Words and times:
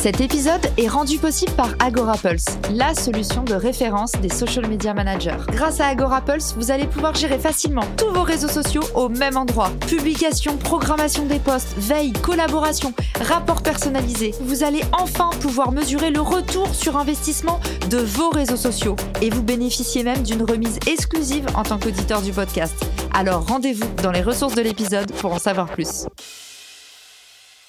Cet 0.00 0.20
épisode 0.20 0.64
est 0.76 0.86
rendu 0.86 1.18
possible 1.18 1.50
par 1.56 1.70
AgoraPulse, 1.80 2.44
la 2.70 2.94
solution 2.94 3.42
de 3.42 3.54
référence 3.54 4.12
des 4.12 4.28
social 4.28 4.68
media 4.68 4.94
managers. 4.94 5.38
Grâce 5.48 5.80
à 5.80 5.88
AgoraPulse, 5.88 6.54
vous 6.56 6.70
allez 6.70 6.86
pouvoir 6.86 7.16
gérer 7.16 7.36
facilement 7.36 7.82
tous 7.96 8.12
vos 8.12 8.22
réseaux 8.22 8.48
sociaux 8.48 8.84
au 8.94 9.08
même 9.08 9.36
endroit. 9.36 9.72
Publication, 9.88 10.56
programmation 10.56 11.26
des 11.26 11.40
posts, 11.40 11.74
veille, 11.78 12.12
collaboration, 12.12 12.94
rapport 13.22 13.60
personnalisé. 13.60 14.36
Vous 14.42 14.62
allez 14.62 14.82
enfin 14.92 15.30
pouvoir 15.40 15.72
mesurer 15.72 16.10
le 16.10 16.20
retour 16.20 16.72
sur 16.72 16.96
investissement 16.96 17.58
de 17.90 17.98
vos 17.98 18.30
réseaux 18.30 18.56
sociaux 18.56 18.94
et 19.20 19.30
vous 19.30 19.42
bénéficiez 19.42 20.04
même 20.04 20.22
d'une 20.22 20.44
remise 20.44 20.78
exclusive 20.86 21.46
en 21.56 21.64
tant 21.64 21.80
qu'auditeur 21.80 22.22
du 22.22 22.30
podcast. 22.30 22.76
Alors 23.14 23.48
rendez-vous 23.48 23.88
dans 24.00 24.12
les 24.12 24.22
ressources 24.22 24.54
de 24.54 24.62
l'épisode 24.62 25.10
pour 25.14 25.32
en 25.32 25.40
savoir 25.40 25.66
plus. 25.66 26.06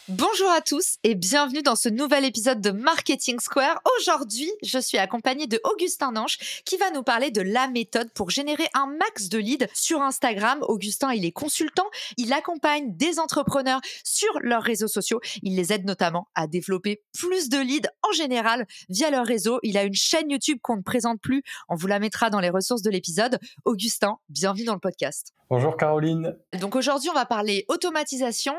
Bonjour 0.09 0.49
à 0.49 0.61
tous 0.61 0.95
et 1.03 1.13
bienvenue 1.13 1.61
dans 1.61 1.75
ce 1.75 1.87
nouvel 1.87 2.25
épisode 2.25 2.61
de 2.61 2.71
Marketing 2.71 3.39
Square. 3.39 3.79
Aujourd'hui, 3.99 4.49
je 4.63 4.79
suis 4.79 4.97
accompagnée 4.97 5.45
de 5.45 5.61
Augustin 5.71 6.13
Nanche 6.13 6.63
qui 6.65 6.77
va 6.77 6.89
nous 6.89 7.03
parler 7.03 7.29
de 7.29 7.41
la 7.43 7.67
méthode 7.67 8.11
pour 8.15 8.31
générer 8.31 8.63
un 8.73 8.87
max 8.87 9.29
de 9.29 9.37
leads 9.37 9.67
sur 9.71 10.01
Instagram. 10.01 10.63
Augustin, 10.63 11.13
il 11.13 11.25
est 11.25 11.31
consultant, 11.31 11.85
il 12.17 12.33
accompagne 12.33 12.97
des 12.97 13.19
entrepreneurs 13.19 13.81
sur 14.03 14.31
leurs 14.41 14.63
réseaux 14.63 14.87
sociaux. 14.87 15.21
Il 15.43 15.55
les 15.55 15.73
aide 15.73 15.85
notamment 15.85 16.27
à 16.33 16.47
développer 16.47 17.03
plus 17.13 17.49
de 17.49 17.59
leads 17.59 17.89
en 18.01 18.11
général 18.11 18.65
via 18.89 19.11
leur 19.11 19.27
réseau. 19.27 19.59
Il 19.61 19.77
a 19.77 19.83
une 19.83 19.93
chaîne 19.93 20.31
YouTube 20.31 20.57
qu'on 20.63 20.77
ne 20.77 20.81
présente 20.81 21.21
plus. 21.21 21.43
On 21.67 21.75
vous 21.75 21.85
la 21.85 21.99
mettra 21.99 22.31
dans 22.31 22.39
les 22.39 22.49
ressources 22.49 22.81
de 22.81 22.89
l'épisode. 22.89 23.37
Augustin, 23.63 24.17
bienvenue 24.27 24.65
dans 24.65 24.73
le 24.73 24.79
podcast. 24.79 25.35
Bonjour 25.51 25.77
Caroline. 25.77 26.37
Donc 26.59 26.75
aujourd'hui, 26.75 27.09
on 27.09 27.15
va 27.15 27.25
parler 27.25 27.65
automatisation, 27.69 28.53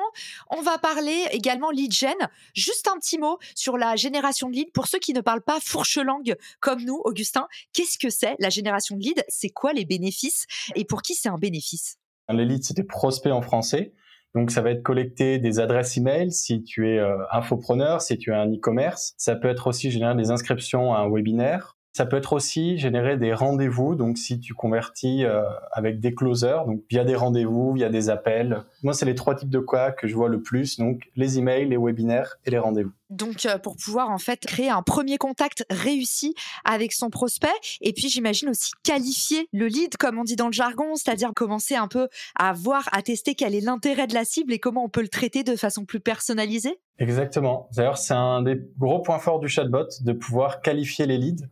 on 0.51 0.61
va 0.61 0.77
parler 0.77 1.25
également 1.41 1.71
lead 1.71 1.93
gen. 1.93 2.15
Juste 2.55 2.89
un 2.89 2.99
petit 2.99 3.19
mot 3.19 3.39
sur 3.55 3.77
la 3.77 3.97
génération 3.97 4.49
de 4.49 4.55
leads 4.55 4.73
pour 4.73 4.87
ceux 4.87 4.99
qui 4.99 5.13
ne 5.13 5.21
parlent 5.21 5.43
pas 5.43 5.59
fourche 5.61 5.99
langue 5.99 6.37
comme 6.61 6.85
nous, 6.85 7.01
Augustin. 7.05 7.49
Qu'est-ce 7.73 7.99
que 7.99 8.11
c'est 8.11 8.37
la 8.39 8.51
génération 8.51 8.97
de 8.97 9.03
leads? 9.03 9.25
C'est 9.29 9.49
quoi 9.49 9.73
les 9.73 9.85
bénéfices 9.85 10.47
et 10.77 10.85
pour 10.85 11.03
qui 11.03 11.15
c'est 11.15 11.29
un 11.29 11.39
bénéfice? 11.39 11.97
Les 12.29 12.45
leads, 12.45 12.63
c'est 12.63 12.77
des 12.77 12.85
prospects 12.85 13.33
en 13.33 13.43
français. 13.43 13.93
Donc 14.35 14.53
ça 14.53 14.63
va 14.63 14.71
être 14.71 14.83
collecter 14.83 15.39
des 15.39 15.59
adresses 15.59 15.97
email 15.97 16.31
si 16.31 16.63
tu 16.63 16.89
es 16.89 16.99
euh, 16.99 17.17
infopreneur, 17.33 18.01
si 18.01 18.17
tu 18.17 18.31
es 18.31 18.35
un 18.35 18.47
e-commerce. 18.47 19.15
Ça 19.17 19.35
peut 19.35 19.49
être 19.49 19.67
aussi 19.67 19.91
générer 19.91 20.15
des 20.15 20.31
inscriptions 20.31 20.95
à 20.95 21.01
un 21.01 21.11
webinaire. 21.11 21.77
Ça 21.93 22.07
peut 22.07 22.17
être 22.17 22.33
aussi 22.33 22.79
générer 22.79 23.17
des 23.17 23.35
rendez-vous, 23.35 23.95
donc 23.97 24.17
si 24.17 24.39
tu 24.39 24.55
convertis 24.55 25.25
euh, 25.25 25.43
avec 25.73 26.01
des 26.01 26.15
closers, 26.15 26.65
donc 26.67 26.83
via 26.89 27.05
des 27.05 27.17
rendez-vous, 27.17 27.73
via 27.73 27.89
des 27.89 28.11
appels. 28.11 28.63
Moi, 28.83 28.95
c'est 28.95 29.07
les 29.07 29.15
trois 29.17 29.35
types 29.35 29.51
de 29.51 29.59
quoi 29.59 29.91
que 29.91 30.07
je 30.07 30.15
vois 30.15 30.29
le 30.29 30.41
plus, 30.41 30.79
donc 30.79 31.11
les 31.17 31.39
emails, 31.39 31.69
les 31.69 31.77
webinaires 31.77 32.37
et 32.47 32.51
les 32.51 32.59
rendez-vous. 32.59 32.93
Donc 33.11 33.45
euh, 33.45 33.59
pour 33.59 33.77
pouvoir 33.77 34.11
en 34.11 34.19
fait 34.19 34.47
créer 34.47 34.71
un 34.71 34.83
premier 34.83 35.19
contact 35.19 35.67
réussi 35.69 36.35
avec 36.65 36.93
son 36.93 37.11
prospect 37.11 37.49
et 37.81 37.93
puis 37.93 38.09
j'imagine 38.09 38.49
aussi 38.51 38.71
qualifier 38.85 39.49
le 39.53 39.67
lead 39.67 39.97
comme 39.97 40.19
on 40.19 40.25
dit 40.25 40.37
dans 40.37 40.47
le 40.47 40.53
jargon, 40.53 40.95
c'est-à-dire 40.95 41.33
commencer 41.35 41.75
un 41.75 41.89
peu 41.89 42.09
à 42.39 42.53
voir, 42.53 42.89
à 42.93 43.03
tester 43.03 43.35
quel 43.35 43.57
est 43.57 43.61
l'intérêt 43.61 44.07
de 44.07 44.15
la 44.15 44.25
cible 44.25 44.53
et 44.53 44.61
comment 44.61 44.85
on 44.85 44.89
peut 44.89 45.03
le 45.03 45.09
traiter 45.09 45.43
de 45.43 45.57
façon 45.57 45.85
plus 45.85 45.99
personnalisée. 45.99 46.79
Exactement. 47.01 47.69
D'ailleurs, 47.75 47.99
c'est 47.99 48.15
un 48.15 48.43
des 48.43 48.61
gros 48.79 49.01
points 49.01 49.19
forts 49.19 49.41
du 49.41 49.49
chatbot 49.49 49.89
de 50.03 50.13
pouvoir 50.13 50.61
qualifier 50.61 51.07
les 51.07 51.19
leads 51.19 51.47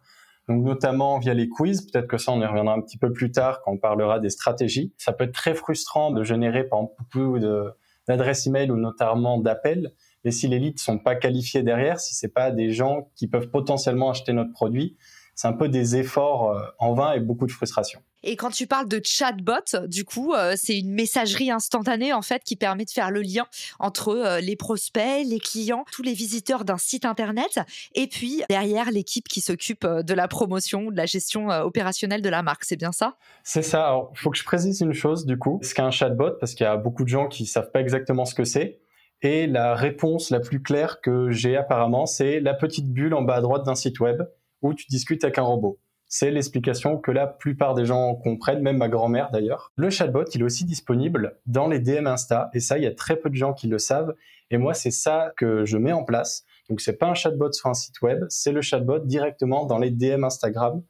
donc 0.48 0.64
notamment 0.64 1.18
via 1.18 1.34
les 1.34 1.48
quiz. 1.48 1.82
Peut-être 1.90 2.06
que 2.06 2.16
ça, 2.16 2.32
on 2.32 2.40
y 2.40 2.46
reviendra 2.46 2.74
un 2.74 2.80
petit 2.80 2.98
peu 2.98 3.12
plus 3.12 3.30
tard 3.30 3.60
quand 3.62 3.72
on 3.72 3.78
parlera 3.78 4.18
des 4.18 4.30
stratégies. 4.30 4.94
Ça 4.96 5.12
peut 5.12 5.24
être 5.24 5.34
très 5.34 5.54
frustrant 5.54 6.10
de 6.10 6.24
générer 6.24 6.64
par 6.64 6.80
beaucoup 6.82 7.38
d'adresses 7.38 8.46
email 8.46 8.70
ou 8.70 8.76
notamment 8.76 9.38
d'appels. 9.38 9.92
Mais 10.24 10.30
si 10.30 10.48
les 10.48 10.58
leads 10.58 10.82
sont 10.82 10.98
pas 10.98 11.14
qualifiés 11.14 11.62
derrière, 11.62 12.00
si 12.00 12.14
c'est 12.14 12.32
pas 12.32 12.50
des 12.50 12.72
gens 12.72 13.10
qui 13.14 13.28
peuvent 13.28 13.50
potentiellement 13.50 14.10
acheter 14.10 14.32
notre 14.32 14.52
produit, 14.52 14.96
c'est 15.38 15.46
un 15.46 15.52
peu 15.52 15.68
des 15.68 15.94
efforts 15.94 16.50
euh, 16.50 16.60
en 16.80 16.94
vain 16.94 17.12
et 17.12 17.20
beaucoup 17.20 17.46
de 17.46 17.52
frustration. 17.52 18.00
Et 18.24 18.34
quand 18.34 18.50
tu 18.50 18.66
parles 18.66 18.88
de 18.88 19.00
chatbot, 19.04 19.86
du 19.86 20.04
coup, 20.04 20.34
euh, 20.34 20.54
c'est 20.56 20.76
une 20.76 20.90
messagerie 20.90 21.52
instantanée 21.52 22.12
en 22.12 22.22
fait 22.22 22.42
qui 22.42 22.56
permet 22.56 22.84
de 22.84 22.90
faire 22.90 23.12
le 23.12 23.20
lien 23.22 23.46
entre 23.78 24.08
euh, 24.08 24.40
les 24.40 24.56
prospects, 24.56 25.24
les 25.24 25.38
clients, 25.38 25.84
tous 25.92 26.02
les 26.02 26.12
visiteurs 26.12 26.64
d'un 26.64 26.76
site 26.76 27.04
internet, 27.04 27.60
et 27.94 28.08
puis 28.08 28.42
derrière 28.50 28.90
l'équipe 28.90 29.28
qui 29.28 29.40
s'occupe 29.40 29.86
de 29.86 30.12
la 30.12 30.26
promotion, 30.26 30.90
de 30.90 30.96
la 30.96 31.06
gestion 31.06 31.50
opérationnelle 31.50 32.20
de 32.20 32.28
la 32.28 32.42
marque. 32.42 32.64
C'est 32.64 32.76
bien 32.76 32.90
ça? 32.90 33.14
C'est 33.44 33.62
ça. 33.62 33.86
Alors, 33.86 34.10
faut 34.16 34.30
que 34.30 34.38
je 34.38 34.44
précise 34.44 34.80
une 34.80 34.92
chose 34.92 35.24
du 35.24 35.38
coup. 35.38 35.60
Ce 35.62 35.72
qu'est 35.72 35.82
un 35.82 35.92
chatbot, 35.92 36.32
parce 36.40 36.54
qu'il 36.54 36.64
y 36.64 36.68
a 36.68 36.76
beaucoup 36.76 37.04
de 37.04 37.08
gens 37.08 37.28
qui 37.28 37.46
savent 37.46 37.70
pas 37.70 37.80
exactement 37.80 38.24
ce 38.24 38.34
que 38.34 38.44
c'est. 38.44 38.80
Et 39.22 39.46
la 39.46 39.76
réponse 39.76 40.30
la 40.30 40.40
plus 40.40 40.60
claire 40.60 41.00
que 41.00 41.30
j'ai 41.30 41.56
apparemment, 41.56 42.06
c'est 42.06 42.40
la 42.40 42.54
petite 42.54 42.92
bulle 42.92 43.14
en 43.14 43.22
bas 43.22 43.36
à 43.36 43.40
droite 43.40 43.64
d'un 43.64 43.76
site 43.76 44.00
web 44.00 44.22
où 44.62 44.74
tu 44.74 44.86
discutes 44.88 45.24
avec 45.24 45.38
un 45.38 45.42
robot. 45.42 45.78
C'est 46.10 46.30
l'explication 46.30 46.96
que 46.96 47.10
la 47.10 47.26
plupart 47.26 47.74
des 47.74 47.84
gens 47.84 48.14
comprennent, 48.14 48.62
même 48.62 48.78
ma 48.78 48.88
grand-mère 48.88 49.30
d'ailleurs. 49.30 49.72
Le 49.76 49.90
chatbot, 49.90 50.24
il 50.34 50.40
est 50.40 50.44
aussi 50.44 50.64
disponible 50.64 51.38
dans 51.44 51.68
les 51.68 51.80
DM 51.80 52.06
Insta, 52.06 52.48
et 52.54 52.60
ça, 52.60 52.78
il 52.78 52.84
y 52.84 52.86
a 52.86 52.94
très 52.94 53.16
peu 53.16 53.28
de 53.28 53.34
gens 53.34 53.52
qui 53.52 53.66
le 53.66 53.78
savent. 53.78 54.14
Et 54.50 54.56
moi, 54.56 54.72
c'est 54.72 54.90
ça 54.90 55.32
que 55.36 55.66
je 55.66 55.76
mets 55.76 55.92
en 55.92 56.04
place. 56.04 56.44
Donc, 56.70 56.80
c'est 56.80 56.96
pas 56.96 57.08
un 57.08 57.14
chatbot 57.14 57.52
sur 57.52 57.68
un 57.68 57.74
site 57.74 58.00
web, 58.00 58.24
c'est 58.30 58.52
le 58.52 58.62
chatbot 58.62 59.00
directement 59.00 59.66
dans 59.66 59.78
les 59.78 59.90
DM 59.90 60.24
Instagram, 60.24 60.82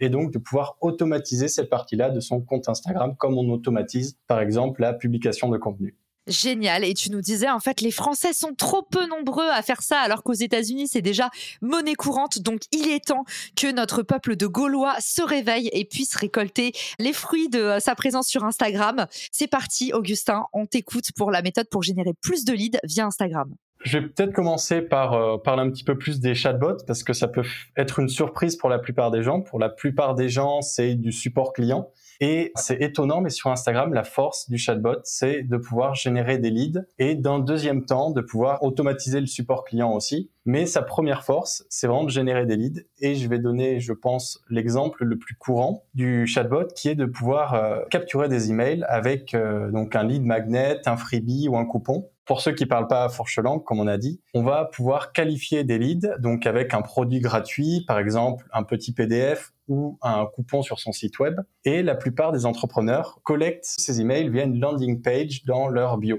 et 0.00 0.08
donc 0.08 0.32
de 0.32 0.38
pouvoir 0.38 0.76
automatiser 0.80 1.46
cette 1.46 1.70
partie-là 1.70 2.10
de 2.10 2.18
son 2.18 2.40
compte 2.40 2.68
Instagram, 2.68 3.14
comme 3.16 3.38
on 3.38 3.48
automatise, 3.50 4.18
par 4.26 4.40
exemple, 4.40 4.80
la 4.80 4.92
publication 4.92 5.48
de 5.48 5.56
contenu. 5.56 5.96
Génial. 6.26 6.84
Et 6.84 6.94
tu 6.94 7.10
nous 7.10 7.20
disais, 7.20 7.50
en 7.50 7.60
fait, 7.60 7.82
les 7.82 7.90
Français 7.90 8.32
sont 8.32 8.54
trop 8.54 8.82
peu 8.82 9.06
nombreux 9.06 9.48
à 9.48 9.60
faire 9.60 9.82
ça, 9.82 10.00
alors 10.00 10.22
qu'aux 10.22 10.32
États-Unis, 10.32 10.88
c'est 10.88 11.02
déjà 11.02 11.28
monnaie 11.60 11.94
courante. 11.94 12.38
Donc, 12.38 12.62
il 12.72 12.88
est 12.88 13.04
temps 13.06 13.24
que 13.56 13.70
notre 13.70 14.02
peuple 14.02 14.36
de 14.36 14.46
Gaulois 14.46 14.96
se 15.00 15.22
réveille 15.22 15.68
et 15.72 15.84
puisse 15.84 16.14
récolter 16.14 16.72
les 16.98 17.12
fruits 17.12 17.50
de 17.50 17.60
euh, 17.60 17.80
sa 17.80 17.94
présence 17.94 18.26
sur 18.26 18.44
Instagram. 18.44 19.06
C'est 19.32 19.48
parti, 19.48 19.92
Augustin. 19.92 20.46
On 20.54 20.64
t'écoute 20.64 21.12
pour 21.14 21.30
la 21.30 21.42
méthode 21.42 21.68
pour 21.68 21.82
générer 21.82 22.14
plus 22.22 22.44
de 22.44 22.54
leads 22.54 22.78
via 22.84 23.04
Instagram. 23.04 23.54
Je 23.84 23.98
vais 23.98 24.06
peut-être 24.06 24.32
commencer 24.32 24.80
par 24.80 25.12
euh, 25.12 25.36
parler 25.36 25.62
un 25.62 25.70
petit 25.70 25.84
peu 25.84 25.98
plus 25.98 26.20
des 26.20 26.34
chatbots 26.34 26.82
parce 26.86 27.02
que 27.02 27.12
ça 27.12 27.28
peut 27.28 27.44
être 27.76 27.98
une 27.98 28.08
surprise 28.08 28.56
pour 28.56 28.70
la 28.70 28.78
plupart 28.78 29.10
des 29.10 29.22
gens. 29.22 29.42
Pour 29.42 29.58
la 29.58 29.68
plupart 29.68 30.14
des 30.14 30.30
gens, 30.30 30.62
c'est 30.62 30.94
du 30.94 31.12
support 31.12 31.52
client. 31.52 31.90
Et 32.20 32.52
c'est 32.56 32.80
étonnant, 32.80 33.20
mais 33.20 33.30
sur 33.30 33.50
Instagram, 33.50 33.92
la 33.92 34.04
force 34.04 34.48
du 34.48 34.58
chatbot, 34.58 34.98
c'est 35.04 35.42
de 35.42 35.56
pouvoir 35.56 35.94
générer 35.94 36.38
des 36.38 36.50
leads 36.50 36.86
et 36.98 37.14
d'un 37.14 37.38
deuxième 37.38 37.84
temps, 37.84 38.10
de 38.10 38.20
pouvoir 38.20 38.62
automatiser 38.62 39.20
le 39.20 39.26
support 39.26 39.64
client 39.64 39.92
aussi. 39.92 40.30
Mais 40.46 40.66
sa 40.66 40.82
première 40.82 41.24
force, 41.24 41.64
c'est 41.70 41.86
vraiment 41.86 42.04
de 42.04 42.10
générer 42.10 42.44
des 42.44 42.56
leads. 42.56 42.82
Et 43.00 43.14
je 43.14 43.28
vais 43.28 43.38
donner, 43.38 43.80
je 43.80 43.92
pense, 43.92 44.42
l'exemple 44.50 45.04
le 45.04 45.16
plus 45.16 45.34
courant 45.36 45.84
du 45.94 46.26
chatbot, 46.26 46.66
qui 46.74 46.88
est 46.90 46.94
de 46.94 47.06
pouvoir 47.06 47.54
euh, 47.54 47.80
capturer 47.90 48.28
des 48.28 48.50
emails 48.50 48.84
avec 48.88 49.34
euh, 49.34 49.70
donc 49.70 49.96
un 49.96 50.04
lead 50.04 50.22
magnet, 50.22 50.80
un 50.86 50.96
freebie 50.96 51.48
ou 51.48 51.56
un 51.56 51.64
coupon. 51.64 52.10
Pour 52.26 52.40
ceux 52.40 52.52
qui 52.52 52.64
parlent 52.64 52.88
pas 52.88 53.08
fourche 53.10 53.38
langue, 53.38 53.64
comme 53.64 53.80
on 53.80 53.86
a 53.86 53.98
dit, 53.98 54.20
on 54.32 54.42
va 54.42 54.64
pouvoir 54.64 55.12
qualifier 55.12 55.62
des 55.62 55.78
leads, 55.78 56.08
donc 56.18 56.46
avec 56.46 56.72
un 56.72 56.80
produit 56.80 57.20
gratuit, 57.20 57.84
par 57.86 57.98
exemple 57.98 58.46
un 58.52 58.62
petit 58.62 58.92
PDF 58.92 59.53
ou 59.68 59.98
un 60.02 60.26
coupon 60.26 60.62
sur 60.62 60.78
son 60.78 60.92
site 60.92 61.18
web. 61.18 61.40
Et 61.64 61.82
la 61.82 61.94
plupart 61.94 62.32
des 62.32 62.46
entrepreneurs 62.46 63.20
collectent 63.22 63.64
ces 63.64 64.00
emails 64.00 64.28
via 64.28 64.44
une 64.44 64.58
landing 64.58 65.02
page 65.02 65.44
dans 65.44 65.68
leur 65.68 65.98
bio. 65.98 66.18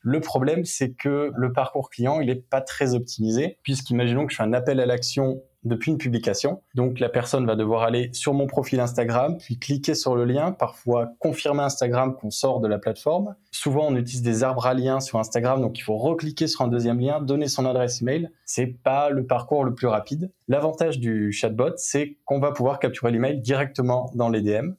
Le 0.00 0.20
problème, 0.20 0.64
c'est 0.64 0.92
que 0.92 1.32
le 1.34 1.52
parcours 1.52 1.90
client, 1.90 2.20
il 2.20 2.28
n'est 2.28 2.36
pas 2.36 2.60
très 2.60 2.94
optimisé, 2.94 3.58
puisqu'imaginons 3.62 4.26
que 4.26 4.32
je 4.32 4.36
fais 4.36 4.44
un 4.44 4.52
appel 4.52 4.80
à 4.80 4.86
l'action 4.86 5.42
depuis 5.64 5.90
une 5.90 5.98
publication. 5.98 6.62
Donc 6.74 7.00
la 7.00 7.08
personne 7.08 7.46
va 7.46 7.56
devoir 7.56 7.82
aller 7.82 8.10
sur 8.12 8.34
mon 8.34 8.46
profil 8.46 8.80
Instagram, 8.80 9.38
puis 9.38 9.58
cliquer 9.58 9.94
sur 9.94 10.14
le 10.14 10.24
lien, 10.24 10.52
parfois 10.52 11.10
confirmer 11.18 11.62
Instagram 11.62 12.14
qu'on 12.14 12.30
sort 12.30 12.60
de 12.60 12.68
la 12.68 12.78
plateforme. 12.78 13.34
Souvent 13.50 13.86
on 13.88 13.96
utilise 13.96 14.22
des 14.22 14.44
arbres 14.44 14.66
à 14.66 14.74
liens 14.74 15.00
sur 15.00 15.18
Instagram, 15.18 15.60
donc 15.60 15.78
il 15.78 15.82
faut 15.82 15.96
recliquer 15.96 16.46
sur 16.46 16.62
un 16.62 16.68
deuxième 16.68 17.00
lien, 17.00 17.20
donner 17.20 17.48
son 17.48 17.66
adresse 17.66 18.02
email. 18.02 18.30
C'est 18.44 18.66
pas 18.66 19.10
le 19.10 19.26
parcours 19.26 19.64
le 19.64 19.74
plus 19.74 19.88
rapide. 19.88 20.30
L'avantage 20.46 20.98
du 20.98 21.32
chatbot, 21.32 21.72
c'est 21.76 22.18
qu'on 22.24 22.38
va 22.38 22.52
pouvoir 22.52 22.78
capturer 22.78 23.10
l'email 23.10 23.40
directement 23.40 24.10
dans 24.14 24.28
les 24.28 24.42
DM. 24.42 24.72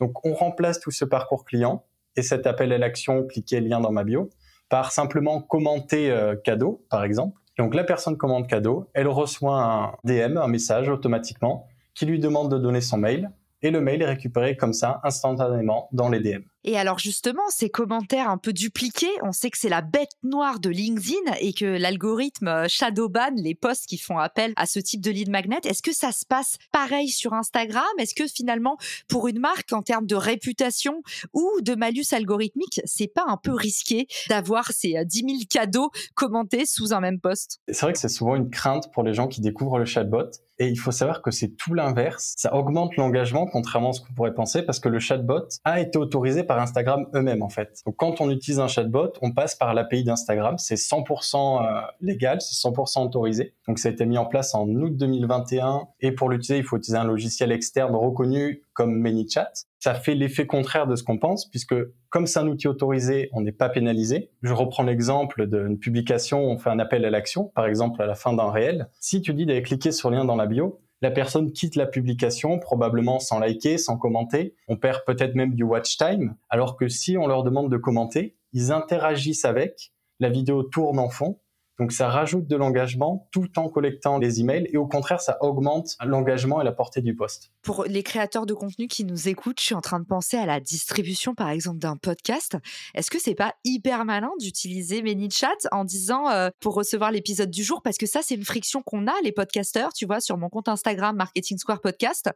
Donc 0.00 0.24
on 0.26 0.34
remplace 0.34 0.80
tout 0.80 0.90
ce 0.90 1.04
parcours 1.04 1.44
client 1.44 1.84
et 2.16 2.22
cet 2.22 2.46
appel 2.46 2.72
à 2.72 2.78
l'action, 2.78 3.24
cliquer 3.24 3.60
lien 3.60 3.80
dans 3.80 3.92
ma 3.92 4.04
bio, 4.04 4.30
par 4.68 4.92
simplement 4.92 5.40
commenter 5.40 6.10
euh, 6.10 6.36
cadeau, 6.36 6.84
par 6.90 7.04
exemple 7.04 7.38
donc 7.58 7.74
la 7.74 7.84
personne 7.84 8.16
commande 8.16 8.48
cadeau, 8.48 8.90
elle 8.94 9.08
reçoit 9.08 9.62
un 9.62 9.92
DM, 10.04 10.38
un 10.38 10.48
message 10.48 10.88
automatiquement 10.88 11.66
qui 11.94 12.06
lui 12.06 12.18
demande 12.18 12.50
de 12.50 12.58
donner 12.58 12.80
son 12.80 12.98
mail 12.98 13.30
et 13.62 13.70
le 13.70 13.80
mail 13.80 14.02
est 14.02 14.06
récupéré 14.06 14.56
comme 14.56 14.72
ça 14.72 15.00
instantanément 15.04 15.88
dans 15.92 16.08
les 16.08 16.20
DM. 16.20 16.42
Et 16.64 16.78
alors 16.78 16.98
justement, 16.98 17.42
ces 17.50 17.68
commentaires 17.68 18.30
un 18.30 18.38
peu 18.38 18.54
dupliqués, 18.54 19.10
on 19.22 19.32
sait 19.32 19.50
que 19.50 19.58
c'est 19.58 19.68
la 19.68 19.82
bête 19.82 20.12
noire 20.22 20.60
de 20.60 20.70
LinkedIn 20.70 21.34
et 21.40 21.52
que 21.52 21.66
l'algorithme 21.66 22.48
euh, 22.48 22.66
shadowban 22.68 23.32
les 23.36 23.54
posts 23.54 23.86
qui 23.86 23.98
font 23.98 24.16
appel 24.16 24.54
à 24.56 24.64
ce 24.64 24.78
type 24.78 25.02
de 25.02 25.10
lead 25.10 25.28
magnet. 25.28 25.60
Est-ce 25.64 25.82
que 25.82 25.92
ça 25.92 26.10
se 26.10 26.24
passe 26.24 26.56
pareil 26.72 27.08
sur 27.08 27.34
Instagram? 27.34 27.84
Est-ce 27.98 28.14
que 28.14 28.26
finalement, 28.26 28.78
pour 29.08 29.28
une 29.28 29.40
marque, 29.40 29.72
en 29.72 29.82
termes 29.82 30.06
de 30.06 30.16
réputation 30.16 31.02
ou 31.34 31.50
de 31.60 31.74
malus 31.74 32.06
algorithmique, 32.12 32.80
c'est 32.86 33.12
pas 33.12 33.24
un 33.28 33.36
peu 33.36 33.52
risqué 33.52 34.06
d'avoir 34.30 34.72
ces 34.72 35.04
10 35.04 35.24
euh, 35.24 35.28
000 35.28 35.40
cadeaux 35.50 35.90
commentés 36.14 36.64
sous 36.64 36.94
un 36.94 37.00
même 37.00 37.20
post? 37.20 37.60
C'est 37.68 37.82
vrai 37.82 37.92
que 37.92 37.98
c'est 37.98 38.08
souvent 38.08 38.36
une 38.36 38.48
crainte 38.48 38.90
pour 38.92 39.02
les 39.02 39.12
gens 39.12 39.28
qui 39.28 39.42
découvrent 39.42 39.78
le 39.78 39.84
chatbot. 39.84 40.30
Et 40.58 40.68
il 40.68 40.76
faut 40.76 40.92
savoir 40.92 41.20
que 41.20 41.32
c'est 41.32 41.56
tout 41.56 41.74
l'inverse. 41.74 42.34
Ça 42.36 42.54
augmente 42.54 42.96
l'engagement, 42.96 43.46
contrairement 43.46 43.90
à 43.90 43.92
ce 43.92 44.00
qu'on 44.00 44.14
pourrait 44.14 44.34
penser, 44.34 44.62
parce 44.62 44.78
que 44.78 44.88
le 44.88 45.00
chatbot 45.00 45.48
a 45.64 45.80
été 45.80 45.98
autorisé 45.98 46.44
par 46.44 46.53
Instagram 46.58 47.06
eux-mêmes, 47.14 47.42
en 47.42 47.48
fait. 47.48 47.80
Donc, 47.86 47.96
quand 47.96 48.20
on 48.20 48.30
utilise 48.30 48.60
un 48.60 48.68
chatbot, 48.68 49.12
on 49.22 49.32
passe 49.32 49.54
par 49.54 49.74
l'API 49.74 50.04
d'Instagram. 50.04 50.58
C'est 50.58 50.76
100% 50.76 51.62
euh, 51.62 51.80
légal, 52.00 52.40
c'est 52.40 52.54
100% 52.68 53.04
autorisé. 53.04 53.54
Donc, 53.68 53.78
ça 53.78 53.88
a 53.88 53.92
été 53.92 54.06
mis 54.06 54.18
en 54.18 54.26
place 54.26 54.54
en 54.54 54.68
août 54.68 54.96
2021. 54.96 55.88
Et 56.00 56.12
pour 56.12 56.28
l'utiliser, 56.28 56.58
il 56.58 56.64
faut 56.64 56.76
utiliser 56.76 56.98
un 56.98 57.04
logiciel 57.04 57.52
externe 57.52 57.94
reconnu 57.94 58.62
comme 58.74 58.98
ManyChat. 58.98 59.52
Ça 59.78 59.94
fait 59.94 60.14
l'effet 60.14 60.46
contraire 60.46 60.86
de 60.86 60.96
ce 60.96 61.02
qu'on 61.02 61.18
pense, 61.18 61.48
puisque 61.48 61.74
comme 62.08 62.26
c'est 62.26 62.38
un 62.38 62.46
outil 62.46 62.68
autorisé, 62.68 63.28
on 63.32 63.40
n'est 63.40 63.52
pas 63.52 63.68
pénalisé. 63.68 64.30
Je 64.42 64.52
reprends 64.52 64.82
l'exemple 64.82 65.46
d'une 65.46 65.78
publication, 65.78 66.44
on 66.44 66.58
fait 66.58 66.70
un 66.70 66.78
appel 66.78 67.04
à 67.04 67.10
l'action, 67.10 67.50
par 67.54 67.66
exemple 67.66 68.00
à 68.02 68.06
la 68.06 68.14
fin 68.14 68.32
d'un 68.32 68.50
réel. 68.50 68.88
Si 69.00 69.20
tu 69.20 69.34
dis 69.34 69.46
d'aller 69.46 69.62
cliquer 69.62 69.92
sur 69.92 70.10
le 70.10 70.16
lien 70.16 70.24
dans 70.24 70.36
la 70.36 70.46
bio, 70.46 70.80
la 71.04 71.10
personne 71.10 71.52
quitte 71.52 71.76
la 71.76 71.84
publication, 71.84 72.58
probablement 72.58 73.18
sans 73.18 73.38
liker, 73.38 73.76
sans 73.76 73.98
commenter. 73.98 74.54
On 74.68 74.78
perd 74.78 75.02
peut-être 75.04 75.34
même 75.34 75.54
du 75.54 75.62
watch 75.62 75.98
time, 75.98 76.34
alors 76.48 76.78
que 76.78 76.88
si 76.88 77.18
on 77.18 77.26
leur 77.26 77.42
demande 77.42 77.70
de 77.70 77.76
commenter, 77.76 78.36
ils 78.54 78.72
interagissent 78.72 79.44
avec, 79.44 79.92
la 80.18 80.30
vidéo 80.30 80.62
tourne 80.62 80.98
en 80.98 81.10
fond, 81.10 81.40
donc 81.78 81.90
ça 81.90 82.08
rajoute 82.08 82.46
de 82.46 82.56
l'engagement 82.56 83.28
tout 83.32 83.58
en 83.58 83.68
collectant 83.68 84.18
les 84.18 84.40
emails 84.40 84.68
et 84.72 84.76
au 84.76 84.86
contraire 84.86 85.20
ça 85.20 85.38
augmente 85.40 85.96
l'engagement 86.04 86.60
et 86.60 86.64
la 86.64 86.72
portée 86.72 87.00
du 87.00 87.16
poste. 87.16 87.50
Pour 87.62 87.84
les 87.84 88.02
créateurs 88.02 88.46
de 88.46 88.54
contenu 88.54 88.86
qui 88.86 89.04
nous 89.04 89.28
écoutent, 89.28 89.58
je 89.58 89.66
suis 89.66 89.74
en 89.74 89.80
train 89.80 89.98
de 89.98 90.04
penser 90.04 90.36
à 90.36 90.46
la 90.46 90.60
distribution 90.60 91.34
par 91.34 91.48
exemple 91.48 91.78
d'un 91.78 91.96
podcast. 91.96 92.56
Est-ce 92.94 93.10
que 93.10 93.18
c'est 93.20 93.34
pas 93.34 93.54
hyper 93.64 94.04
malin 94.04 94.30
d'utiliser 94.38 95.02
ManyChat 95.02 95.48
en 95.72 95.84
disant 95.84 96.30
euh, 96.30 96.50
pour 96.60 96.74
recevoir 96.74 97.10
l'épisode 97.10 97.50
du 97.50 97.64
jour? 97.64 97.82
Parce 97.82 97.96
que 97.96 98.06
ça 98.06 98.20
c'est 98.22 98.36
une 98.36 98.44
friction 98.44 98.82
qu'on 98.82 99.08
a 99.08 99.14
les 99.24 99.32
podcasteurs, 99.32 99.92
tu 99.92 100.06
vois 100.06 100.20
sur 100.20 100.36
mon 100.36 100.48
compte 100.48 100.68
Instagram 100.68 101.16
Marketing 101.16 101.58
Square 101.58 101.80
Podcast. 101.80 102.30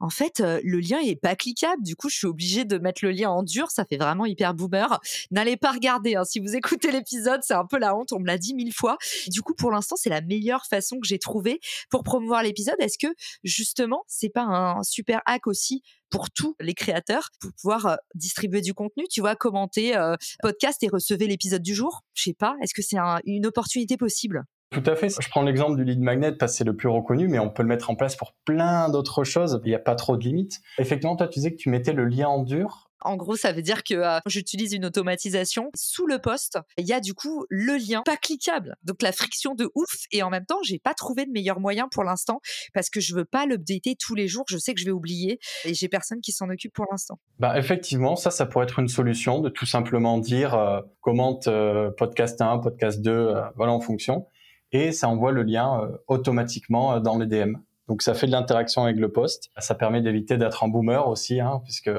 En 0.00 0.10
fait, 0.10 0.40
euh, 0.40 0.60
le 0.64 0.80
lien 0.80 0.98
est 1.00 1.16
pas 1.16 1.34
cliquable, 1.34 1.82
du 1.82 1.96
coup 1.96 2.10
je 2.10 2.16
suis 2.16 2.26
obligée 2.26 2.64
de 2.66 2.76
mettre 2.76 3.04
le 3.04 3.10
lien 3.10 3.30
en 3.30 3.42
dur, 3.42 3.70
ça 3.70 3.86
fait 3.86 3.96
vraiment 3.96 4.26
hyper 4.26 4.52
boomer. 4.52 5.00
N'allez 5.30 5.56
pas 5.56 5.72
regarder 5.72 6.16
hein. 6.16 6.24
si 6.24 6.40
vous 6.40 6.54
écoutez 6.54 6.92
l'épisode, 6.92 7.40
c'est 7.42 7.54
un 7.54 7.64
peu 7.64 7.78
la 7.78 7.96
honte, 7.96 8.12
on 8.12 8.20
me 8.20 8.26
l'a 8.26 8.36
dit 8.36 8.54
mille 8.54 8.74
fois 8.74 8.81
du 9.28 9.42
coup, 9.42 9.54
pour 9.54 9.70
l'instant, 9.70 9.96
c'est 9.96 10.10
la 10.10 10.20
meilleure 10.20 10.66
façon 10.66 10.98
que 11.00 11.06
j'ai 11.06 11.18
trouvée 11.18 11.60
pour 11.90 12.02
promouvoir 12.02 12.42
l'épisode. 12.42 12.76
Est-ce 12.78 12.98
que 12.98 13.12
justement, 13.44 14.04
c'est 14.06 14.30
pas 14.30 14.42
un 14.42 14.82
super 14.82 15.20
hack 15.26 15.46
aussi 15.46 15.82
pour 16.10 16.30
tous 16.30 16.54
les 16.60 16.74
créateurs 16.74 17.30
pour 17.40 17.52
pouvoir 17.54 17.86
euh, 17.86 17.96
distribuer 18.14 18.60
du 18.60 18.74
contenu, 18.74 19.04
tu 19.10 19.20
vois, 19.20 19.34
commenter 19.34 19.96
euh, 19.96 20.14
podcast 20.42 20.82
et 20.82 20.88
recevoir 20.88 21.28
l'épisode 21.28 21.62
du 21.62 21.74
jour? 21.74 22.02
Je 22.14 22.24
sais 22.24 22.34
pas. 22.34 22.54
Est-ce 22.62 22.74
que 22.74 22.82
c'est 22.82 22.98
une 23.24 23.46
opportunité 23.46 23.96
possible? 23.96 24.44
Tout 24.72 24.82
à 24.86 24.96
fait. 24.96 25.10
Je 25.10 25.28
prends 25.28 25.42
l'exemple 25.42 25.76
du 25.76 25.84
lead 25.84 26.00
magnet 26.00 26.32
parce 26.32 26.52
que 26.52 26.58
c'est 26.58 26.64
le 26.64 26.74
plus 26.74 26.88
reconnu, 26.88 27.28
mais 27.28 27.38
on 27.38 27.50
peut 27.50 27.62
le 27.62 27.68
mettre 27.68 27.90
en 27.90 27.94
place 27.94 28.16
pour 28.16 28.32
plein 28.46 28.88
d'autres 28.88 29.22
choses. 29.22 29.60
Il 29.64 29.68
n'y 29.68 29.74
a 29.74 29.78
pas 29.78 29.94
trop 29.94 30.16
de 30.16 30.24
limites. 30.24 30.60
Effectivement, 30.78 31.14
toi, 31.14 31.28
tu 31.28 31.40
disais 31.40 31.52
que 31.52 31.56
tu 31.56 31.68
mettais 31.68 31.92
le 31.92 32.06
lien 32.06 32.28
en 32.28 32.42
dur. 32.42 32.90
En 33.04 33.16
gros, 33.16 33.36
ça 33.36 33.52
veut 33.52 33.62
dire 33.62 33.84
que 33.84 33.94
euh, 33.94 34.18
j'utilise 34.26 34.72
une 34.72 34.84
automatisation. 34.84 35.70
Sous 35.74 36.06
le 36.06 36.18
poste, 36.18 36.58
il 36.78 36.86
y 36.86 36.92
a 36.92 37.00
du 37.00 37.14
coup 37.14 37.44
le 37.48 37.76
lien 37.76 38.02
pas 38.04 38.16
cliquable. 38.16 38.76
Donc 38.84 39.02
la 39.02 39.12
friction 39.12 39.54
de 39.54 39.70
ouf. 39.74 40.06
Et 40.10 40.22
en 40.22 40.30
même 40.30 40.46
temps, 40.46 40.58
j'ai 40.62 40.78
pas 40.78 40.94
trouvé 40.94 41.26
de 41.26 41.30
meilleur 41.30 41.60
moyen 41.60 41.88
pour 41.90 42.04
l'instant 42.04 42.40
parce 42.74 42.90
que 42.90 43.00
je 43.00 43.14
veux 43.14 43.24
pas 43.24 43.46
l'updater 43.46 43.96
tous 43.98 44.14
les 44.14 44.28
jours. 44.28 44.44
Je 44.48 44.58
sais 44.58 44.74
que 44.74 44.80
je 44.80 44.86
vais 44.86 44.92
oublier 44.92 45.38
et 45.64 45.74
j'ai 45.74 45.88
personne 45.88 46.20
qui 46.20 46.32
s'en 46.32 46.48
occupe 46.48 46.72
pour 46.72 46.86
l'instant. 46.90 47.18
Bah 47.38 47.58
effectivement, 47.58 48.16
ça, 48.16 48.30
ça 48.30 48.46
pourrait 48.46 48.64
être 48.64 48.78
une 48.78 48.88
solution 48.88 49.40
de 49.40 49.48
tout 49.48 49.66
simplement 49.66 50.18
dire 50.18 50.54
euh, 50.54 50.80
commente 51.00 51.48
euh, 51.48 51.90
podcast 51.90 52.40
1, 52.40 52.58
podcast 52.58 53.00
2, 53.00 53.34
voilà 53.56 53.72
en 53.72 53.80
fonction. 53.80 54.26
Et 54.72 54.92
ça 54.92 55.08
envoie 55.08 55.32
le 55.32 55.42
lien 55.42 55.86
automatiquement 56.06 56.98
dans 56.98 57.18
les 57.18 57.26
DM. 57.26 57.56
Donc 57.88 58.00
ça 58.00 58.14
fait 58.14 58.26
de 58.26 58.32
l'interaction 58.32 58.84
avec 58.84 58.96
le 58.96 59.12
poste. 59.12 59.50
Ça 59.58 59.74
permet 59.74 60.00
d'éviter 60.00 60.38
d'être 60.38 60.64
un 60.64 60.68
boomer 60.68 61.06
aussi, 61.08 61.40
hein, 61.40 61.60
puisque 61.64 61.90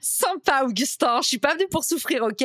Sympa, 0.00 0.64
Augustin. 0.64 1.20
Je 1.22 1.28
suis 1.28 1.38
pas 1.38 1.54
venu 1.54 1.66
pour 1.70 1.84
souffrir, 1.84 2.22
ok? 2.22 2.44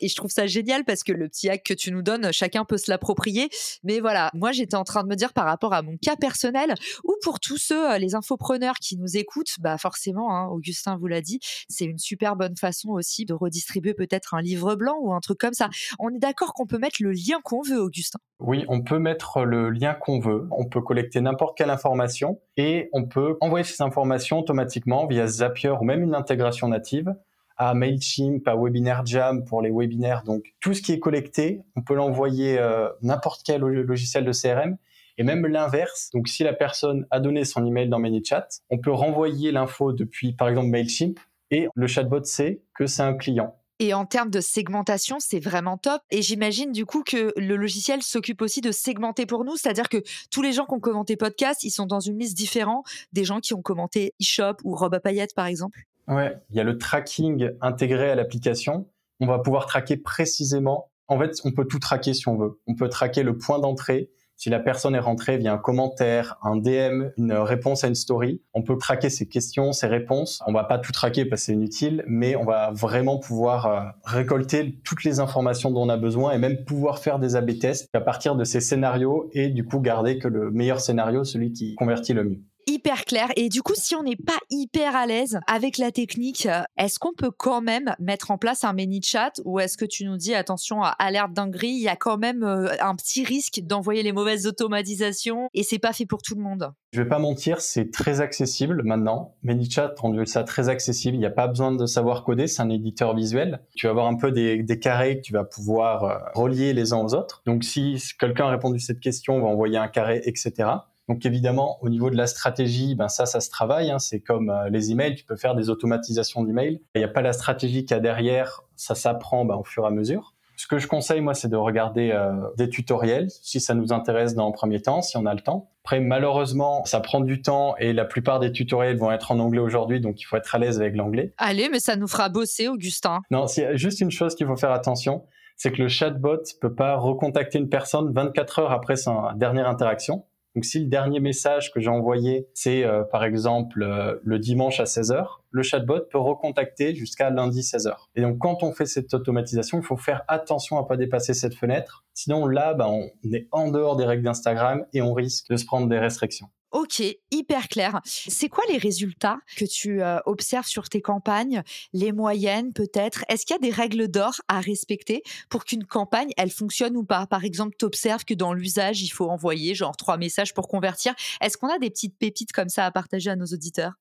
Et 0.00 0.08
je 0.08 0.16
trouve 0.16 0.30
ça 0.30 0.46
génial 0.46 0.84
parce 0.84 1.04
que 1.04 1.12
le 1.12 1.28
petit 1.28 1.48
hack 1.48 1.62
que 1.62 1.74
tu 1.74 1.92
nous 1.92 2.02
donnes, 2.02 2.32
chacun 2.32 2.64
peut 2.64 2.76
se 2.76 2.90
l'approprier. 2.90 3.48
Mais 3.84 4.00
voilà, 4.00 4.30
moi 4.34 4.52
j'étais 4.52 4.74
en 4.74 4.84
train 4.84 5.02
de 5.02 5.08
me 5.08 5.14
dire 5.14 5.32
par 5.32 5.44
rapport 5.44 5.72
à 5.72 5.82
mon 5.82 5.96
cas 5.96 6.16
personnel 6.16 6.74
ou 7.04 7.14
pour 7.22 7.40
tous 7.40 7.58
ceux, 7.58 7.92
euh, 7.92 7.98
les 7.98 8.14
infopreneurs 8.14 8.76
qui 8.76 8.96
nous 8.96 9.16
écoutent, 9.16 9.54
bah 9.60 9.78
forcément, 9.78 10.34
hein, 10.34 10.48
Augustin 10.48 10.96
vous 10.96 11.06
l'a 11.06 11.20
dit, 11.20 11.38
c'est 11.68 11.84
une 11.84 11.98
super 11.98 12.36
bonne 12.36 12.56
façon 12.56 12.90
aussi 12.90 13.24
de 13.24 13.34
redistribuer 13.34 13.94
peut-être 13.94 14.34
un 14.34 14.42
livre 14.42 14.74
blanc 14.74 14.96
ou 15.00 15.12
un 15.12 15.20
truc 15.20 15.38
comme 15.38 15.54
ça. 15.54 15.70
On 15.98 16.08
est 16.10 16.18
d'accord 16.18 16.54
qu'on 16.54 16.66
peut 16.66 16.78
mettre 16.78 16.96
le 17.00 17.12
lien 17.12 17.40
qu'on 17.44 17.62
veut, 17.62 17.80
Augustin 17.80 18.18
Oui, 18.44 18.64
on 18.66 18.82
peut 18.82 18.98
mettre 18.98 19.44
le 19.44 19.70
lien 19.70 19.94
qu'on 19.94 20.18
veut. 20.18 20.48
On 20.50 20.64
peut 20.64 20.80
collecter 20.80 21.20
n'importe 21.20 21.56
quelle 21.56 21.70
information 21.70 22.40
et 22.56 22.88
on 22.92 23.04
peut 23.04 23.36
envoyer 23.40 23.64
ces 23.64 23.82
informations 23.82 24.40
automatiquement 24.40 25.06
via 25.06 25.28
Zapier 25.28 25.70
ou 25.70 25.84
même 25.84 26.02
une 26.02 26.14
intégration 26.16 26.66
native 26.66 27.14
à 27.56 27.74
Mailchimp, 27.74 28.48
à 28.48 28.56
Webinar 28.56 29.06
Jam 29.06 29.44
pour 29.44 29.62
les 29.62 29.70
webinaires. 29.70 30.24
Donc 30.24 30.42
tout 30.58 30.74
ce 30.74 30.82
qui 30.82 30.92
est 30.92 30.98
collecté, 30.98 31.62
on 31.76 31.82
peut 31.82 31.94
l'envoyer 31.94 32.58
euh, 32.58 32.88
n'importe 33.00 33.42
quel 33.44 33.60
logiciel 33.60 34.24
de 34.24 34.32
CRM 34.32 34.76
et 35.18 35.22
même 35.22 35.46
l'inverse. 35.46 36.10
Donc 36.12 36.26
si 36.26 36.42
la 36.42 36.52
personne 36.52 37.06
a 37.12 37.20
donné 37.20 37.44
son 37.44 37.64
email 37.64 37.88
dans 37.88 38.00
ManyChat, 38.00 38.48
on 38.70 38.78
peut 38.78 38.90
renvoyer 38.90 39.52
l'info 39.52 39.92
depuis 39.92 40.32
par 40.32 40.48
exemple 40.48 40.68
Mailchimp 40.68 41.20
et 41.52 41.68
le 41.74 41.86
chatbot 41.86 42.24
sait 42.24 42.62
que 42.74 42.86
c'est 42.86 43.02
un 43.02 43.14
client. 43.14 43.54
Et 43.78 43.94
en 43.94 44.06
termes 44.06 44.30
de 44.30 44.40
segmentation, 44.40 45.16
c'est 45.18 45.40
vraiment 45.40 45.76
top. 45.76 46.02
Et 46.10 46.22
j'imagine 46.22 46.72
du 46.72 46.86
coup 46.86 47.02
que 47.02 47.32
le 47.36 47.56
logiciel 47.56 48.02
s'occupe 48.02 48.42
aussi 48.42 48.60
de 48.60 48.70
segmenter 48.70 49.26
pour 49.26 49.44
nous, 49.44 49.56
c'est-à-dire 49.56 49.88
que 49.88 50.02
tous 50.30 50.42
les 50.42 50.52
gens 50.52 50.66
qui 50.66 50.74
ont 50.74 50.80
commenté 50.80 51.16
podcast, 51.16 51.64
ils 51.64 51.70
sont 51.70 51.86
dans 51.86 52.00
une 52.00 52.18
liste 52.18 52.36
différente 52.36 52.86
des 53.12 53.24
gens 53.24 53.40
qui 53.40 53.54
ont 53.54 53.62
commenté 53.62 54.14
eShop 54.20 54.56
ou 54.64 54.74
Robe 54.74 54.94
à 54.94 55.00
paillettes 55.00 55.34
par 55.34 55.46
exemple. 55.46 55.80
Ouais, 56.08 56.36
il 56.50 56.56
y 56.56 56.60
a 56.60 56.64
le 56.64 56.78
tracking 56.78 57.50
intégré 57.60 58.10
à 58.10 58.14
l'application. 58.14 58.88
On 59.20 59.26
va 59.26 59.38
pouvoir 59.38 59.66
traquer 59.66 59.96
précisément. 59.96 60.90
En 61.08 61.18
fait, 61.18 61.40
on 61.44 61.52
peut 61.52 61.66
tout 61.66 61.78
traquer 61.78 62.14
si 62.14 62.28
on 62.28 62.36
veut. 62.36 62.60
On 62.66 62.74
peut 62.74 62.88
traquer 62.88 63.22
le 63.22 63.36
point 63.36 63.58
d'entrée. 63.58 64.10
Si 64.42 64.50
la 64.50 64.58
personne 64.58 64.96
est 64.96 64.98
rentrée 64.98 65.38
via 65.38 65.52
un 65.52 65.56
commentaire, 65.56 66.36
un 66.42 66.56
DM, 66.56 67.10
une 67.16 67.32
réponse 67.32 67.84
à 67.84 67.86
une 67.86 67.94
story, 67.94 68.42
on 68.54 68.62
peut 68.64 68.76
traquer 68.76 69.08
ses 69.08 69.28
questions, 69.28 69.70
ses 69.70 69.86
réponses. 69.86 70.42
On 70.48 70.52
va 70.52 70.64
pas 70.64 70.80
tout 70.80 70.90
traquer 70.90 71.24
parce 71.24 71.42
que 71.42 71.46
c'est 71.46 71.52
inutile, 71.52 72.02
mais 72.08 72.34
on 72.34 72.44
va 72.44 72.72
vraiment 72.72 73.20
pouvoir 73.20 73.66
euh, 73.66 73.82
récolter 74.04 74.80
toutes 74.82 75.04
les 75.04 75.20
informations 75.20 75.70
dont 75.70 75.82
on 75.82 75.88
a 75.88 75.96
besoin 75.96 76.32
et 76.32 76.38
même 76.38 76.64
pouvoir 76.64 76.98
faire 76.98 77.20
des 77.20 77.36
A/B 77.36 77.56
tests 77.60 77.88
à 77.92 78.00
partir 78.00 78.34
de 78.34 78.42
ces 78.42 78.60
scénarios 78.60 79.30
et 79.32 79.48
du 79.48 79.64
coup 79.64 79.78
garder 79.78 80.18
que 80.18 80.26
le 80.26 80.50
meilleur 80.50 80.80
scénario, 80.80 81.22
celui 81.22 81.52
qui 81.52 81.76
convertit 81.76 82.12
le 82.12 82.24
mieux 82.24 82.40
hyper 82.66 83.04
clair. 83.04 83.28
Et 83.36 83.48
du 83.48 83.62
coup, 83.62 83.74
si 83.76 83.94
on 83.94 84.02
n'est 84.02 84.16
pas 84.16 84.38
hyper 84.50 84.96
à 84.96 85.06
l'aise 85.06 85.38
avec 85.46 85.78
la 85.78 85.90
technique, 85.90 86.48
est-ce 86.76 86.98
qu'on 86.98 87.14
peut 87.14 87.30
quand 87.30 87.60
même 87.60 87.94
mettre 87.98 88.30
en 88.30 88.38
place 88.38 88.64
un 88.64 88.72
mini 88.72 89.00
chat 89.02 89.32
ou 89.44 89.60
est-ce 89.60 89.76
que 89.76 89.84
tu 89.84 90.04
nous 90.04 90.16
dis 90.16 90.34
attention 90.34 90.82
alerte 90.82 91.32
dinguerie, 91.32 91.68
il 91.68 91.82
y 91.82 91.88
a 91.88 91.96
quand 91.96 92.18
même 92.18 92.42
euh, 92.42 92.68
un 92.80 92.94
petit 92.94 93.24
risque 93.24 93.60
d'envoyer 93.62 94.02
les 94.02 94.12
mauvaises 94.12 94.46
automatisations 94.46 95.48
et 95.54 95.62
c'est 95.62 95.78
pas 95.78 95.92
fait 95.92 96.06
pour 96.06 96.22
tout 96.22 96.34
le 96.34 96.42
monde? 96.42 96.72
Je 96.92 97.00
vais 97.00 97.08
pas 97.08 97.18
mentir, 97.18 97.60
c'est 97.60 97.90
très 97.90 98.20
accessible 98.20 98.82
maintenant. 98.84 99.34
ManyChat 99.42 99.94
rendu 99.98 100.26
ça 100.26 100.44
très 100.44 100.68
accessible. 100.68 101.16
Il 101.16 101.20
n'y 101.20 101.26
a 101.26 101.30
pas 101.30 101.48
besoin 101.48 101.72
de 101.72 101.86
savoir 101.86 102.22
coder, 102.22 102.46
c'est 102.46 102.60
un 102.60 102.68
éditeur 102.68 103.14
visuel. 103.16 103.62
Tu 103.74 103.86
vas 103.86 103.90
avoir 103.90 104.06
un 104.06 104.16
peu 104.16 104.30
des, 104.30 104.62
des 104.62 104.78
carrés 104.78 105.16
que 105.16 105.22
tu 105.22 105.32
vas 105.32 105.44
pouvoir 105.44 106.04
euh, 106.04 106.18
relier 106.34 106.72
les 106.74 106.92
uns 106.92 106.98
aux 106.98 107.14
autres. 107.14 107.42
Donc 107.46 107.64
si 107.64 107.98
quelqu'un 108.18 108.46
a 108.46 108.50
répondu 108.50 108.76
à 108.76 108.80
cette 108.80 109.00
question, 109.00 109.36
on 109.36 109.40
va 109.40 109.48
envoyer 109.48 109.78
un 109.78 109.88
carré, 109.88 110.20
etc. 110.24 110.68
Donc 111.08 111.26
évidemment, 111.26 111.78
au 111.82 111.88
niveau 111.88 112.10
de 112.10 112.16
la 112.16 112.26
stratégie, 112.26 112.94
ben 112.94 113.08
ça, 113.08 113.26
ça 113.26 113.40
se 113.40 113.50
travaille. 113.50 113.90
Hein. 113.90 113.98
C'est 113.98 114.20
comme 114.20 114.50
euh, 114.50 114.68
les 114.68 114.90
emails, 114.90 115.14
tu 115.14 115.24
peux 115.24 115.36
faire 115.36 115.54
des 115.54 115.68
automatisations 115.68 116.44
d'emails. 116.44 116.80
Il 116.94 116.98
n'y 116.98 117.04
a 117.04 117.08
pas 117.08 117.22
la 117.22 117.32
stratégie 117.32 117.84
qu'il 117.84 117.96
y 117.96 117.98
a 117.98 118.00
derrière, 118.00 118.62
ça 118.76 118.94
s'apprend 118.94 119.44
ben, 119.44 119.56
au 119.56 119.64
fur 119.64 119.84
et 119.84 119.88
à 119.88 119.90
mesure. 119.90 120.34
Ce 120.56 120.66
que 120.68 120.78
je 120.78 120.86
conseille, 120.86 121.20
moi, 121.20 121.34
c'est 121.34 121.48
de 121.48 121.56
regarder 121.56 122.12
euh, 122.12 122.32
des 122.56 122.68
tutoriels, 122.68 123.28
si 123.30 123.58
ça 123.58 123.74
nous 123.74 123.92
intéresse 123.92 124.34
dans 124.34 124.48
un 124.48 124.52
premier 124.52 124.80
temps, 124.80 125.02
si 125.02 125.16
on 125.16 125.26
a 125.26 125.34
le 125.34 125.40
temps. 125.40 125.70
Après, 125.84 125.98
malheureusement, 125.98 126.84
ça 126.84 127.00
prend 127.00 127.20
du 127.20 127.42
temps 127.42 127.74
et 127.78 127.92
la 127.92 128.04
plupart 128.04 128.38
des 128.38 128.52
tutoriels 128.52 128.96
vont 128.96 129.10
être 129.10 129.32
en 129.32 129.40
anglais 129.40 129.60
aujourd'hui, 129.60 130.00
donc 130.00 130.20
il 130.20 130.24
faut 130.24 130.36
être 130.36 130.54
à 130.54 130.58
l'aise 130.58 130.80
avec 130.80 130.94
l'anglais. 130.94 131.34
Allez, 131.38 131.68
mais 131.68 131.80
ça 131.80 131.96
nous 131.96 132.06
fera 132.06 132.28
bosser, 132.28 132.68
Augustin. 132.68 133.22
Non, 133.32 133.48
c'est 133.48 133.76
juste 133.76 134.00
une 134.00 134.12
chose 134.12 134.36
qu'il 134.36 134.46
faut 134.46 134.56
faire 134.56 134.70
attention, 134.70 135.24
c'est 135.56 135.72
que 135.72 135.82
le 135.82 135.88
chatbot 135.88 136.42
peut 136.60 136.74
pas 136.74 136.96
recontacter 136.96 137.58
une 137.58 137.68
personne 137.68 138.12
24 138.12 138.58
heures 138.60 138.72
après 138.72 138.94
sa 138.94 139.32
dernière 139.36 139.68
interaction. 139.68 140.26
Donc 140.54 140.64
si 140.64 140.80
le 140.80 140.86
dernier 140.86 141.20
message 141.20 141.72
que 141.72 141.80
j'ai 141.80 141.88
envoyé, 141.88 142.48
c'est 142.54 142.84
euh, 142.84 143.04
par 143.04 143.24
exemple 143.24 143.82
euh, 143.82 144.18
le 144.22 144.38
dimanche 144.38 144.80
à 144.80 144.84
16h, 144.84 145.41
le 145.52 145.62
chatbot 145.62 146.00
peut 146.10 146.18
recontacter 146.18 146.94
jusqu'à 146.94 147.30
lundi 147.30 147.60
16h. 147.60 147.94
Et 148.16 148.22
donc, 148.22 148.38
quand 148.38 148.62
on 148.62 148.72
fait 148.72 148.86
cette 148.86 149.12
automatisation, 149.14 149.78
il 149.78 149.84
faut 149.84 149.96
faire 149.96 150.22
attention 150.28 150.78
à 150.78 150.86
pas 150.86 150.96
dépasser 150.96 151.34
cette 151.34 151.54
fenêtre. 151.54 152.04
Sinon, 152.14 152.46
là, 152.46 152.74
bah, 152.74 152.88
on 152.88 153.10
est 153.32 153.46
en 153.52 153.70
dehors 153.70 153.96
des 153.96 154.04
règles 154.04 154.24
d'Instagram 154.24 154.84
et 154.92 155.02
on 155.02 155.12
risque 155.12 155.48
de 155.50 155.56
se 155.56 155.64
prendre 155.64 155.88
des 155.88 155.98
restrictions. 155.98 156.48
Ok, 156.72 157.02
hyper 157.30 157.68
clair. 157.68 158.00
C'est 158.06 158.48
quoi 158.48 158.64
les 158.70 158.78
résultats 158.78 159.36
que 159.58 159.66
tu 159.66 160.02
euh, 160.02 160.20
observes 160.24 160.66
sur 160.66 160.88
tes 160.88 161.02
campagnes, 161.02 161.62
les 161.92 162.12
moyennes 162.12 162.72
peut-être? 162.72 163.26
Est-ce 163.28 163.44
qu'il 163.44 163.54
y 163.54 163.58
a 163.58 163.60
des 163.60 163.70
règles 163.70 164.08
d'or 164.08 164.40
à 164.48 164.60
respecter 164.60 165.22
pour 165.50 165.66
qu'une 165.66 165.84
campagne, 165.84 166.30
elle 166.38 166.50
fonctionne 166.50 166.96
ou 166.96 167.04
pas? 167.04 167.26
Par 167.26 167.44
exemple, 167.44 167.76
tu 167.78 167.84
observes 167.84 168.24
que 168.24 168.32
dans 168.32 168.54
l'usage, 168.54 169.02
il 169.02 169.10
faut 169.10 169.28
envoyer 169.28 169.74
genre 169.74 169.98
trois 169.98 170.16
messages 170.16 170.54
pour 170.54 170.66
convertir. 170.66 171.14
Est-ce 171.42 171.58
qu'on 171.58 171.68
a 171.68 171.78
des 171.78 171.90
petites 171.90 172.16
pépites 172.16 172.52
comme 172.52 172.70
ça 172.70 172.86
à 172.86 172.90
partager 172.90 173.28
à 173.28 173.36
nos 173.36 173.44
auditeurs? 173.44 173.92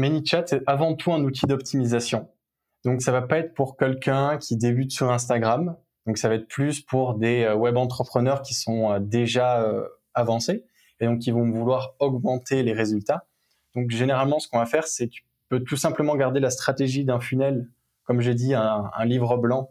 ManyChat, 0.00 0.44
c'est 0.46 0.62
avant 0.66 0.94
tout 0.94 1.12
un 1.12 1.22
outil 1.22 1.46
d'optimisation. 1.46 2.28
Donc, 2.84 3.02
ça 3.02 3.12
va 3.12 3.22
pas 3.22 3.38
être 3.38 3.54
pour 3.54 3.76
quelqu'un 3.76 4.38
qui 4.38 4.56
débute 4.56 4.90
sur 4.90 5.10
Instagram. 5.10 5.76
Donc, 6.06 6.18
ça 6.18 6.28
va 6.28 6.36
être 6.36 6.48
plus 6.48 6.80
pour 6.80 7.14
des 7.14 7.42
euh, 7.42 7.54
web 7.54 7.76
entrepreneurs 7.76 8.42
qui 8.42 8.54
sont 8.54 8.92
euh, 8.92 8.98
déjà 8.98 9.66
avancés 10.14 10.64
et 11.00 11.06
donc 11.06 11.20
qui 11.20 11.30
vont 11.30 11.48
vouloir 11.50 11.94
augmenter 11.98 12.62
les 12.62 12.72
résultats. 12.72 13.26
Donc 13.74 13.90
généralement, 13.90 14.38
ce 14.38 14.48
qu'on 14.48 14.58
va 14.58 14.66
faire, 14.66 14.86
c'est 14.86 15.08
tu 15.08 15.24
peux 15.48 15.60
tout 15.60 15.76
simplement 15.76 16.16
garder 16.16 16.40
la 16.40 16.50
stratégie 16.50 17.04
d'un 17.04 17.20
funnel, 17.20 17.68
comme 18.04 18.20
j'ai 18.20 18.34
dit, 18.34 18.54
un, 18.54 18.90
livre 19.04 19.36
blanc, 19.36 19.70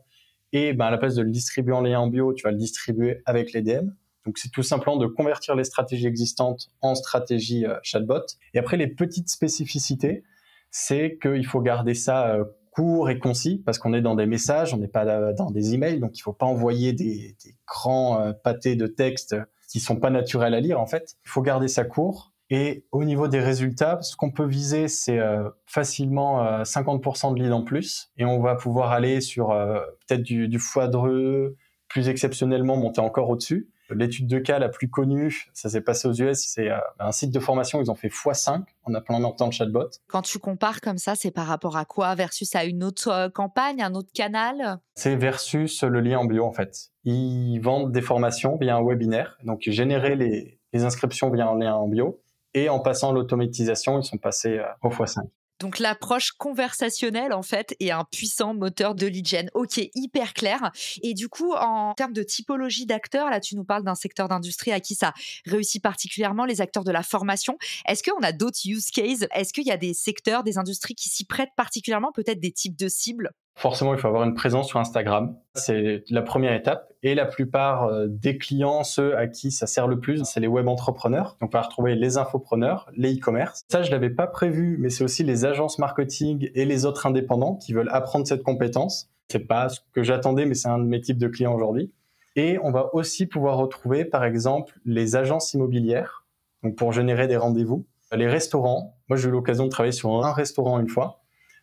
et 0.51 0.73
ben, 0.73 0.85
à 0.85 0.91
la 0.91 0.97
place 0.97 1.15
de 1.15 1.21
le 1.21 1.29
distribuer 1.29 1.73
en 1.73 1.81
lien 1.81 1.99
en 1.99 2.07
bio, 2.07 2.33
tu 2.33 2.43
vas 2.43 2.51
le 2.51 2.57
distribuer 2.57 3.21
avec 3.25 3.53
les 3.53 3.61
DM. 3.61 3.89
Donc 4.25 4.37
c'est 4.37 4.51
tout 4.51 4.63
simplement 4.63 4.97
de 4.97 5.07
convertir 5.07 5.55
les 5.55 5.63
stratégies 5.63 6.07
existantes 6.07 6.69
en 6.81 6.95
stratégie 6.95 7.65
euh, 7.65 7.77
chatbot. 7.83 8.25
Et 8.53 8.59
après, 8.59 8.77
les 8.77 8.87
petites 8.87 9.29
spécificités, 9.29 10.23
c'est 10.71 11.17
qu'il 11.21 11.45
faut 11.45 11.61
garder 11.61 11.93
ça 11.93 12.27
euh, 12.27 12.43
court 12.71 13.09
et 13.09 13.19
concis 13.19 13.61
parce 13.65 13.79
qu'on 13.79 13.93
est 13.93 14.01
dans 14.01 14.15
des 14.15 14.25
messages, 14.25 14.73
on 14.73 14.77
n'est 14.77 14.87
pas 14.87 15.33
dans 15.33 15.51
des 15.51 15.73
emails, 15.73 15.99
donc 15.99 16.17
il 16.17 16.21
faut 16.21 16.33
pas 16.33 16.45
envoyer 16.45 16.93
des, 16.93 17.35
grands 17.67 18.21
euh, 18.21 18.33
pâtés 18.33 18.75
de 18.75 18.87
texte 18.87 19.35
qui 19.69 19.79
sont 19.79 19.95
pas 19.97 20.09
naturels 20.09 20.53
à 20.53 20.59
lire 20.59 20.79
en 20.79 20.85
fait. 20.85 21.15
Il 21.25 21.29
faut 21.29 21.41
garder 21.41 21.67
ça 21.67 21.83
court. 21.83 22.33
Et 22.51 22.85
au 22.91 23.03
niveau 23.03 23.27
des 23.27 23.39
résultats, 23.39 24.01
ce 24.01 24.15
qu'on 24.15 24.31
peut 24.31 24.45
viser, 24.45 24.87
c'est 24.87 25.19
euh, 25.19 25.47
facilement 25.67 26.63
50% 26.63 27.31
euh, 27.31 27.33
de 27.35 27.43
leads 27.43 27.53
en 27.53 27.61
plus. 27.63 28.11
Et 28.17 28.25
on 28.25 28.41
va 28.41 28.55
pouvoir 28.55 28.91
aller 28.91 29.21
sur 29.21 29.51
euh, 29.51 29.79
peut-être 30.07 30.23
du, 30.23 30.47
du 30.47 30.57
foudreux, 30.57 31.55
plus 31.87 32.09
exceptionnellement 32.09 32.75
monter 32.75 33.01
encore 33.01 33.29
au-dessus. 33.29 33.69
L'étude 33.91 34.27
de 34.27 34.39
cas 34.39 34.59
la 34.59 34.69
plus 34.69 34.89
connue, 34.89 35.49
ça 35.53 35.69
s'est 35.69 35.81
passé 35.81 36.07
aux 36.07 36.13
US, 36.13 36.39
c'est 36.39 36.69
un 36.99 37.11
site 37.11 37.31
de 37.31 37.39
formation, 37.39 37.81
ils 37.81 37.89
ont 37.89 37.95
fait 37.95 38.09
x5 38.09 38.63
en 38.85 39.31
temps 39.31 39.47
de 39.47 39.53
chatbot. 39.53 39.89
Quand 40.07 40.21
tu 40.21 40.39
compares 40.39 40.81
comme 40.81 40.97
ça, 40.97 41.15
c'est 41.15 41.31
par 41.31 41.47
rapport 41.47 41.77
à 41.77 41.85
quoi? 41.85 42.15
Versus 42.15 42.55
à 42.55 42.65
une 42.65 42.83
autre 42.83 43.29
campagne, 43.33 43.81
un 43.81 43.93
autre 43.93 44.11
canal? 44.13 44.79
C'est 44.95 45.15
versus 45.15 45.83
le 45.83 45.99
lien 46.01 46.19
en 46.19 46.25
bio 46.25 46.45
en 46.45 46.51
fait 46.51 46.91
ils 47.09 47.59
vendent 47.59 47.91
des 47.91 48.01
formations 48.01 48.57
via 48.57 48.75
un 48.75 48.83
webinaire, 48.83 49.37
donc 49.43 49.61
générer 49.61 50.15
les, 50.15 50.59
inscriptions 50.73 51.29
via 51.31 51.47
un 51.47 51.57
lien 51.57 51.75
en 51.75 51.87
bio, 51.87 52.21
et 52.53 52.69
en 52.69 52.79
passant 52.79 53.11
l'automatisation, 53.11 53.99
ils 53.99 54.03
sont 54.03 54.17
passés 54.17 54.59
euh, 54.59 54.65
au 54.83 54.89
x5. 54.89 55.23
Donc 55.59 55.79
l'approche 55.79 56.31
conversationnelle 56.31 57.33
en 57.33 57.41
fait 57.41 57.75
est 57.79 57.91
un 57.91 58.05
puissant 58.05 58.53
moteur 58.53 58.95
de 58.95 59.07
lead 59.07 59.27
gen. 59.27 59.49
Ok, 59.53 59.79
hyper 59.93 60.33
clair. 60.33 60.71
Et 61.03 61.13
du 61.13 61.27
coup, 61.27 61.53
en 61.53 61.93
termes 61.95 62.13
de 62.13 62.23
typologie 62.23 62.85
d'acteurs, 62.85 63.29
là 63.29 63.39
tu 63.39 63.55
nous 63.55 63.65
parles 63.65 63.83
d'un 63.83 63.95
secteur 63.95 64.27
d'industrie 64.27 64.71
à 64.71 64.79
qui 64.79 64.95
ça 64.95 65.13
réussit 65.45 65.83
particulièrement, 65.83 66.45
les 66.45 66.61
acteurs 66.61 66.83
de 66.83 66.91
la 66.91 67.03
formation. 67.03 67.57
Est-ce 67.87 68.03
qu'on 68.03 68.21
a 68.21 68.31
d'autres 68.31 68.59
use 68.65 68.89
cases? 68.91 69.25
Est-ce 69.33 69.53
qu'il 69.53 69.67
y 69.67 69.71
a 69.71 69.77
des 69.77 69.93
secteurs, 69.93 70.43
des 70.43 70.57
industries 70.57 70.95
qui 70.95 71.09
s'y 71.09 71.25
prêtent 71.25 71.53
particulièrement, 71.55 72.11
peut-être 72.11 72.39
des 72.39 72.51
types 72.51 72.77
de 72.77 72.87
cibles? 72.87 73.31
Forcément, 73.59 73.93
il 73.93 73.99
faut 73.99 74.07
avoir 74.07 74.23
une 74.23 74.35
présence 74.35 74.69
sur 74.69 74.79
Instagram. 74.79 75.35
C'est 75.53 76.05
la 76.09 76.21
première 76.21 76.53
étape. 76.53 76.93
Et 77.03 77.13
la 77.13 77.25
plupart 77.25 77.83
euh, 77.83 78.07
des 78.07 78.37
clients, 78.37 78.85
ceux 78.85 79.17
à 79.17 79.27
qui 79.27 79.51
ça 79.51 79.67
sert 79.67 79.85
le 79.85 79.99
plus, 79.99 80.23
c'est 80.23 80.39
les 80.39 80.47
web 80.47 80.69
entrepreneurs. 80.69 81.35
Donc, 81.41 81.49
on 81.53 81.57
va 81.57 81.63
retrouver 81.63 81.95
les 81.95 82.17
infopreneurs, 82.17 82.89
les 82.95 83.17
e-commerce. 83.17 83.65
Ça, 83.69 83.81
je 83.81 83.91
l'avais 83.91 84.11
pas 84.11 84.27
prévu, 84.27 84.77
mais 84.79 84.89
c'est 84.89 85.03
aussi 85.03 85.25
les 85.25 85.43
agences 85.43 85.77
marketing 85.77 86.49
et 86.55 86.63
les 86.63 86.85
autres 86.85 87.05
indépendants 87.05 87.55
qui 87.55 87.73
veulent 87.73 87.89
apprendre 87.91 88.25
cette 88.25 88.43
compétence. 88.43 89.09
C'est 89.29 89.39
pas 89.39 89.67
ce 89.67 89.81
que 89.91 90.03
j'attendais, 90.03 90.45
mais 90.45 90.55
c'est 90.55 90.69
un 90.69 90.79
de 90.79 90.85
mes 90.85 91.01
types 91.01 91.17
de 91.17 91.27
clients 91.27 91.53
aujourd'hui. 91.53 91.91
Et 92.37 92.59
on 92.63 92.71
va 92.71 92.95
aussi 92.95 93.25
pouvoir 93.25 93.57
retrouver, 93.57 94.05
par 94.05 94.23
exemple, 94.23 94.79
les 94.85 95.17
agences 95.17 95.53
immobilières. 95.53 96.23
Donc, 96.63 96.77
pour 96.77 96.93
générer 96.93 97.27
des 97.27 97.35
rendez-vous. 97.35 97.85
Les 98.13 98.27
restaurants. 98.27 98.95
Moi, 99.09 99.17
j'ai 99.17 99.27
eu 99.27 99.31
l'occasion 99.31 99.65
de 99.65 99.69
travailler 99.69 99.91
sur 99.91 100.25
un 100.25 100.31
restaurant 100.31 100.79
une 100.79 100.87
fois. 100.87 101.19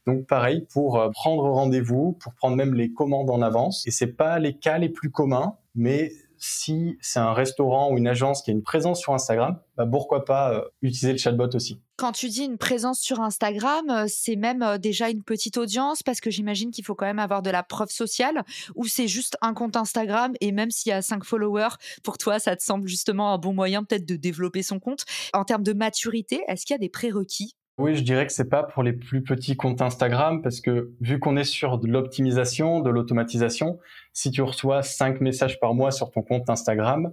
Donc 0.07 0.27
pareil 0.27 0.67
pour 0.73 1.01
euh, 1.01 1.11
prendre 1.11 1.43
rendez-vous, 1.51 2.13
pour 2.13 2.35
prendre 2.35 2.57
même 2.57 2.75
les 2.75 2.93
commandes 2.93 3.31
en 3.31 3.43
avance. 3.43 3.87
Et 3.87 3.91
c'est 3.91 4.13
pas 4.13 4.39
les 4.39 4.57
cas 4.57 4.79
les 4.79 4.89
plus 4.89 5.11
communs, 5.11 5.57
mais 5.75 6.13
si 6.39 6.99
c'est 7.01 7.19
un 7.19 7.33
restaurant 7.33 7.91
ou 7.91 7.99
une 7.99 8.07
agence 8.07 8.43
qui 8.43 8.51
a 8.51 8.53
une 8.53 8.63
présence 8.63 9.01
sur 9.01 9.15
Instagram, 9.15 9.59
bah 9.77 9.87
pourquoi 9.91 10.25
pas 10.25 10.53
euh, 10.53 10.61
utiliser 10.83 11.13
le 11.13 11.19
chatbot 11.19 11.49
aussi. 11.55 11.81
Quand 11.97 12.13
tu 12.13 12.29
dis 12.29 12.45
une 12.45 12.59
présence 12.59 13.01
sur 13.01 13.21
Instagram, 13.21 13.89
euh, 13.89 14.05
c'est 14.07 14.37
même 14.37 14.79
déjà 14.79 15.09
une 15.09 15.23
petite 15.23 15.57
audience 15.57 16.03
parce 16.03 16.21
que 16.21 16.31
j'imagine 16.31 16.71
qu'il 16.71 16.85
faut 16.85 16.95
quand 16.95 17.07
même 17.07 17.19
avoir 17.19 17.43
de 17.43 17.51
la 17.51 17.63
preuve 17.63 17.91
sociale 17.91 18.45
ou 18.75 18.85
c'est 18.85 19.09
juste 19.09 19.37
un 19.41 19.55
compte 19.55 19.77
Instagram 19.77 20.35
et 20.41 20.53
même 20.53 20.71
s'il 20.71 20.91
y 20.91 20.93
a 20.93 21.03
5 21.03 21.25
followers, 21.25 21.77
pour 22.05 22.19
toi, 22.19 22.39
ça 22.39 22.55
te 22.55 22.63
semble 22.63 22.87
justement 22.87 23.33
un 23.33 23.39
bon 23.39 23.55
moyen 23.55 23.83
peut-être 23.83 24.07
de 24.07 24.17
développer 24.17 24.63
son 24.63 24.79
compte. 24.79 25.05
En 25.33 25.45
termes 25.45 25.65
de 25.65 25.73
maturité, 25.73 26.43
est-ce 26.49 26.67
qu'il 26.67 26.75
y 26.75 26.77
a 26.77 26.79
des 26.79 26.91
prérequis? 26.91 27.57
Oui, 27.79 27.95
je 27.95 28.03
dirais 28.03 28.27
que 28.27 28.33
c'est 28.33 28.49
pas 28.49 28.63
pour 28.63 28.83
les 28.83 28.95
plus 28.95 29.23
petits 29.23 29.55
comptes 29.55 29.83
Instagram 29.83 30.41
parce 30.41 30.61
que 30.63 30.93
vu 31.01 31.19
qu'on 31.19 31.37
est 31.37 31.45
sur 31.45 31.79
de 31.79 31.87
l'optimisation, 31.87 32.81
de 32.81 32.89
l'automatisation, 32.89 33.79
si 34.15 34.31
tu 34.31 34.41
reçois 34.41 34.83
cinq 34.83 35.21
messages 35.21 35.61
par 35.61 35.75
mois 35.75 35.91
sur 35.91 36.11
ton 36.11 36.23
compte 36.23 36.49
Instagram, 36.49 37.13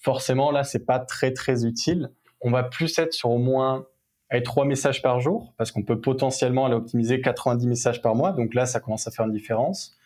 forcément 0.00 0.52
là 0.52 0.62
c'est 0.62 0.86
pas 0.86 1.00
très 1.00 1.32
très 1.32 1.64
utile. 1.64 2.12
On 2.40 2.52
va 2.52 2.62
plus 2.62 2.96
être 2.98 3.12
sur 3.12 3.30
au 3.30 3.38
moins 3.38 3.86
trois 4.44 4.64
messages 4.64 5.02
par 5.02 5.18
jour 5.20 5.52
parce 5.56 5.72
qu'on 5.72 5.82
peut 5.82 6.00
potentiellement 6.00 6.66
aller 6.66 6.74
optimiser 6.74 7.20
90 7.20 7.66
messages 7.66 8.00
par 8.00 8.14
mois. 8.14 8.32
Donc 8.32 8.54
là 8.54 8.66
ça 8.66 8.78
commence 8.78 9.08
à 9.08 9.10
faire 9.10 9.26
une 9.26 9.32
différence. 9.32 9.96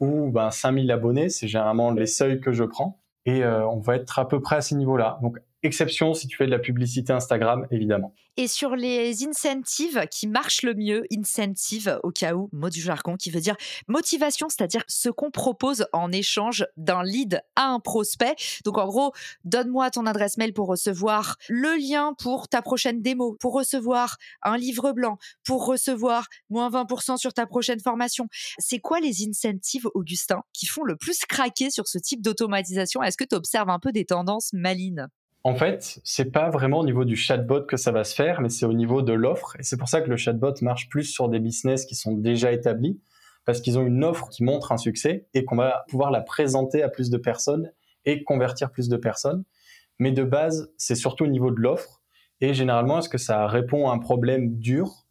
Ou 0.00 0.30
ben 0.30 0.50
5000 0.50 0.90
abonnés, 0.90 1.28
c'est 1.28 1.46
généralement 1.46 1.92
les 1.92 2.06
seuils 2.06 2.40
que 2.40 2.52
je 2.52 2.64
prends 2.64 2.98
et 3.26 3.44
euh, 3.44 3.64
on 3.68 3.78
va 3.78 3.94
être 3.94 4.18
à 4.18 4.26
peu 4.26 4.40
près 4.40 4.56
à 4.56 4.60
ces 4.60 4.74
niveaux-là. 4.74 5.20
Donc 5.22 5.38
exception 5.62 6.14
si 6.14 6.26
tu 6.26 6.36
fais 6.36 6.46
de 6.46 6.50
la 6.50 6.58
publicité 6.58 7.12
Instagram, 7.12 7.66
évidemment. 7.70 8.14
Et 8.38 8.48
sur 8.48 8.76
les 8.76 9.24
incentives 9.24 10.06
qui 10.10 10.26
marchent 10.26 10.62
le 10.62 10.74
mieux, 10.74 11.04
incentive 11.12 12.00
au 12.02 12.10
cas 12.10 12.34
où, 12.34 12.48
mot 12.52 12.70
du 12.70 12.80
jargon 12.80 13.16
qui 13.16 13.30
veut 13.30 13.40
dire 13.40 13.56
motivation, 13.88 14.48
c'est-à-dire 14.48 14.82
ce 14.88 15.10
qu'on 15.10 15.30
propose 15.30 15.86
en 15.92 16.10
échange 16.10 16.66
d'un 16.78 17.02
lead 17.02 17.42
à 17.56 17.66
un 17.66 17.78
prospect. 17.78 18.34
Donc 18.64 18.78
en 18.78 18.86
gros, 18.86 19.12
donne-moi 19.44 19.90
ton 19.90 20.06
adresse 20.06 20.38
mail 20.38 20.54
pour 20.54 20.66
recevoir 20.66 21.36
le 21.48 21.76
lien 21.76 22.14
pour 22.14 22.48
ta 22.48 22.62
prochaine 22.62 23.02
démo, 23.02 23.36
pour 23.38 23.52
recevoir 23.52 24.16
un 24.42 24.56
livre 24.56 24.92
blanc, 24.92 25.18
pour 25.44 25.66
recevoir 25.66 26.28
moins 26.48 26.70
20% 26.70 27.18
sur 27.18 27.34
ta 27.34 27.46
prochaine 27.46 27.80
formation. 27.80 28.28
C'est 28.58 28.78
quoi 28.78 29.00
les 29.00 29.28
incentives, 29.28 29.88
Augustin, 29.94 30.42
qui 30.54 30.64
font 30.64 30.84
le 30.84 30.96
plus 30.96 31.20
craquer 31.28 31.70
sur 31.70 31.86
ce 31.86 31.98
type 31.98 32.22
d'automatisation? 32.22 33.02
Est-ce 33.02 33.18
que 33.18 33.24
tu 33.24 33.34
observes 33.34 33.68
un 33.68 33.78
peu 33.78 33.92
des 33.92 34.06
tendances 34.06 34.54
malines? 34.54 35.08
En 35.44 35.54
fait, 35.56 36.00
c'est 36.04 36.30
pas 36.30 36.50
vraiment 36.50 36.80
au 36.80 36.84
niveau 36.84 37.04
du 37.04 37.16
chatbot 37.16 37.62
que 37.62 37.76
ça 37.76 37.90
va 37.90 38.04
se 38.04 38.14
faire, 38.14 38.40
mais 38.40 38.48
c'est 38.48 38.66
au 38.66 38.72
niveau 38.72 39.02
de 39.02 39.12
l'offre. 39.12 39.56
Et 39.58 39.64
c'est 39.64 39.76
pour 39.76 39.88
ça 39.88 40.00
que 40.00 40.08
le 40.08 40.16
chatbot 40.16 40.54
marche 40.62 40.88
plus 40.88 41.04
sur 41.04 41.28
des 41.28 41.40
business 41.40 41.84
qui 41.84 41.96
sont 41.96 42.12
déjà 42.12 42.52
établis, 42.52 43.00
parce 43.44 43.60
qu'ils 43.60 43.78
ont 43.78 43.84
une 43.84 44.04
offre 44.04 44.28
qui 44.28 44.44
montre 44.44 44.70
un 44.70 44.76
succès 44.76 45.26
et 45.34 45.44
qu'on 45.44 45.56
va 45.56 45.84
pouvoir 45.88 46.12
la 46.12 46.20
présenter 46.20 46.82
à 46.82 46.88
plus 46.88 47.10
de 47.10 47.18
personnes 47.18 47.72
et 48.04 48.22
convertir 48.22 48.70
plus 48.70 48.88
de 48.88 48.96
personnes. 48.96 49.44
Mais 49.98 50.12
de 50.12 50.22
base, 50.22 50.72
c'est 50.76 50.94
surtout 50.94 51.24
au 51.24 51.28
niveau 51.28 51.50
de 51.50 51.60
l'offre. 51.60 52.02
Et 52.40 52.54
généralement, 52.54 52.98
est-ce 52.98 53.08
que 53.08 53.18
ça 53.18 53.46
répond 53.46 53.88
à 53.88 53.94
un 53.94 53.98
problème 53.98 54.56
dur 54.58 55.01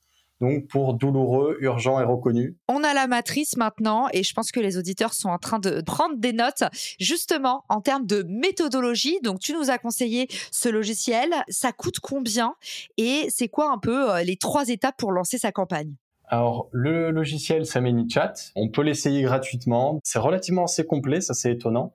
donc 0.42 0.68
pour 0.68 0.96
douloureux, 0.96 1.58
urgent 1.62 2.02
et 2.02 2.04
reconnu. 2.04 2.58
On 2.68 2.84
a 2.84 2.94
la 2.94 3.08
matrice 3.08 3.56
maintenant 3.56 4.08
et 4.12 4.24
je 4.24 4.34
pense 4.34 4.52
que 4.52 4.60
les 4.60 4.78
auditeurs 4.78 5.14
sont 5.14 5.30
en 5.30 5.38
train 5.38 5.60
de 5.60 5.82
prendre 5.82 6.18
des 6.18 6.34
notes 6.34 6.64
justement 7.00 7.64
en 7.70 7.80
termes 7.80 8.08
de 8.08 8.24
méthodologie. 8.28 9.20
Donc 9.24 9.40
tu 9.40 9.54
nous 9.54 9.70
as 9.70 9.78
conseillé 9.78 10.28
ce 10.52 10.68
logiciel, 10.68 11.30
ça 11.48 11.72
coûte 11.72 12.00
combien 12.00 12.56
et 12.98 13.28
c'est 13.30 13.48
quoi 13.48 13.72
un 13.72 13.78
peu 13.78 14.12
euh, 14.12 14.24
les 14.24 14.36
trois 14.36 14.68
étapes 14.70 14.96
pour 14.98 15.12
lancer 15.12 15.38
sa 15.38 15.52
campagne? 15.52 15.94
Alors, 16.26 16.70
le 16.72 17.12
logiciel, 17.12 17.66
c'est 17.66 17.82
ManyChat. 17.82 18.34
On 18.56 18.70
peut 18.70 18.84
l'essayer 18.84 19.22
gratuitement. 19.22 20.00
C'est 20.04 20.18
relativement 20.18 20.64
assez 20.64 20.86
complet, 20.86 21.20
ça 21.20 21.34
c'est 21.34 21.52
étonnant. 21.52 21.94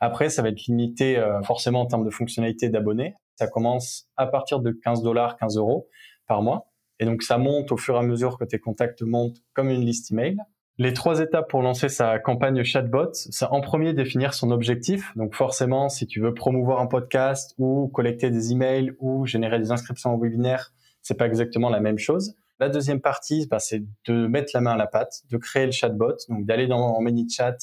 Après, 0.00 0.28
ça 0.28 0.42
va 0.42 0.50
être 0.50 0.66
limité 0.66 1.16
euh, 1.16 1.42
forcément 1.42 1.80
en 1.80 1.86
termes 1.86 2.04
de 2.04 2.10
fonctionnalité 2.10 2.68
d'abonnés. 2.68 3.14
Ça 3.36 3.48
commence 3.48 4.06
à 4.18 4.26
partir 4.26 4.60
de 4.60 4.70
15 4.70 5.02
dollars, 5.02 5.36
15 5.38 5.56
euros 5.56 5.88
par 6.26 6.42
mois. 6.42 6.69
Et 7.00 7.06
donc, 7.06 7.22
ça 7.22 7.38
monte 7.38 7.72
au 7.72 7.76
fur 7.76 7.96
et 7.96 7.98
à 7.98 8.02
mesure 8.02 8.38
que 8.38 8.44
tes 8.44 8.58
contacts 8.58 9.02
montent 9.02 9.42
comme 9.54 9.70
une 9.70 9.84
liste 9.84 10.12
email. 10.12 10.36
Les 10.78 10.94
trois 10.94 11.20
étapes 11.20 11.50
pour 11.50 11.60
lancer 11.60 11.90
sa 11.90 12.18
campagne 12.18 12.62
chatbot, 12.62 13.10
c'est 13.12 13.44
en 13.44 13.60
premier 13.60 13.92
définir 13.92 14.32
son 14.32 14.50
objectif. 14.50 15.14
Donc 15.14 15.34
forcément, 15.34 15.90
si 15.90 16.06
tu 16.06 16.20
veux 16.20 16.32
promouvoir 16.32 16.80
un 16.80 16.86
podcast 16.86 17.54
ou 17.58 17.88
collecter 17.88 18.30
des 18.30 18.52
emails 18.52 18.92
ou 18.98 19.26
générer 19.26 19.58
des 19.58 19.72
inscriptions 19.72 20.14
au 20.14 20.18
webinaire, 20.18 20.72
c'est 21.02 21.18
pas 21.18 21.26
exactement 21.26 21.68
la 21.68 21.80
même 21.80 21.98
chose. 21.98 22.34
La 22.60 22.70
deuxième 22.70 23.02
partie, 23.02 23.46
bah, 23.46 23.58
c'est 23.58 23.82
de 24.06 24.26
mettre 24.26 24.52
la 24.54 24.62
main 24.62 24.72
à 24.72 24.76
la 24.78 24.86
pâte, 24.86 25.20
de 25.30 25.36
créer 25.36 25.66
le 25.66 25.72
chatbot, 25.72 26.16
donc 26.30 26.46
d'aller 26.46 26.66
dans 26.66 26.96
en 26.96 27.00
ManyChat 27.02 27.56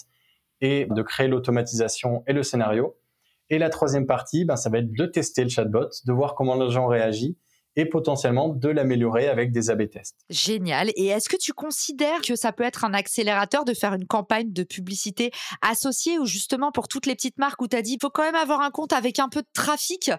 et 0.62 0.86
de 0.86 1.02
créer 1.02 1.28
l'automatisation 1.28 2.24
et 2.28 2.34
le 2.34 2.44
scénario. 2.44 2.98
Et 3.50 3.58
la 3.58 3.70
troisième 3.70 4.06
partie, 4.06 4.46
bah, 4.46 4.58
ça 4.58 4.70
va 4.70 4.78
être 4.78 4.92
de 4.92 5.06
tester 5.08 5.44
le 5.44 5.50
chatbot, 5.50 5.90
de 6.06 6.14
voir 6.14 6.36
comment 6.36 6.56
les 6.56 6.70
gens 6.70 6.86
réagissent 6.86 7.36
et 7.78 7.86
potentiellement 7.86 8.50
de 8.50 8.70
l'améliorer 8.70 9.28
avec 9.30 9.52
des 9.52 9.70
A-B 9.70 9.90
tests. 9.90 10.18
Génial. 10.30 10.92
Et 10.96 11.06
est-ce 11.06 11.30
que 11.30 11.38
tu 11.38 11.54
considères 11.54 12.22
que 12.22 12.36
ça 12.36 12.52
peut 12.52 12.64
être 12.64 12.84
un 12.84 12.94
accélérateur 12.94 13.64
de 13.66 13.74
faire 13.74 13.94
une 13.94 14.08
campagne 14.08 14.52
de 14.52 14.64
publicité 14.64 15.32
associée 15.62 16.18
ou 16.18 16.26
justement 16.26 16.72
pour 16.72 16.88
toutes 16.88 17.06
les 17.06 17.16
petites 17.16 17.38
marques 17.38 17.62
où 17.62 17.68
tu 17.68 17.78
as 17.78 17.84
dit 17.84 17.94
il 17.94 18.00
faut 18.02 18.10
quand 18.10 18.24
même 18.24 18.36
avoir 18.36 18.62
un 18.62 18.72
compte 18.72 18.94
avec 18.94 19.20
un 19.20 19.30
peu 19.30 19.42
de 19.42 19.48
trafic 19.54 20.12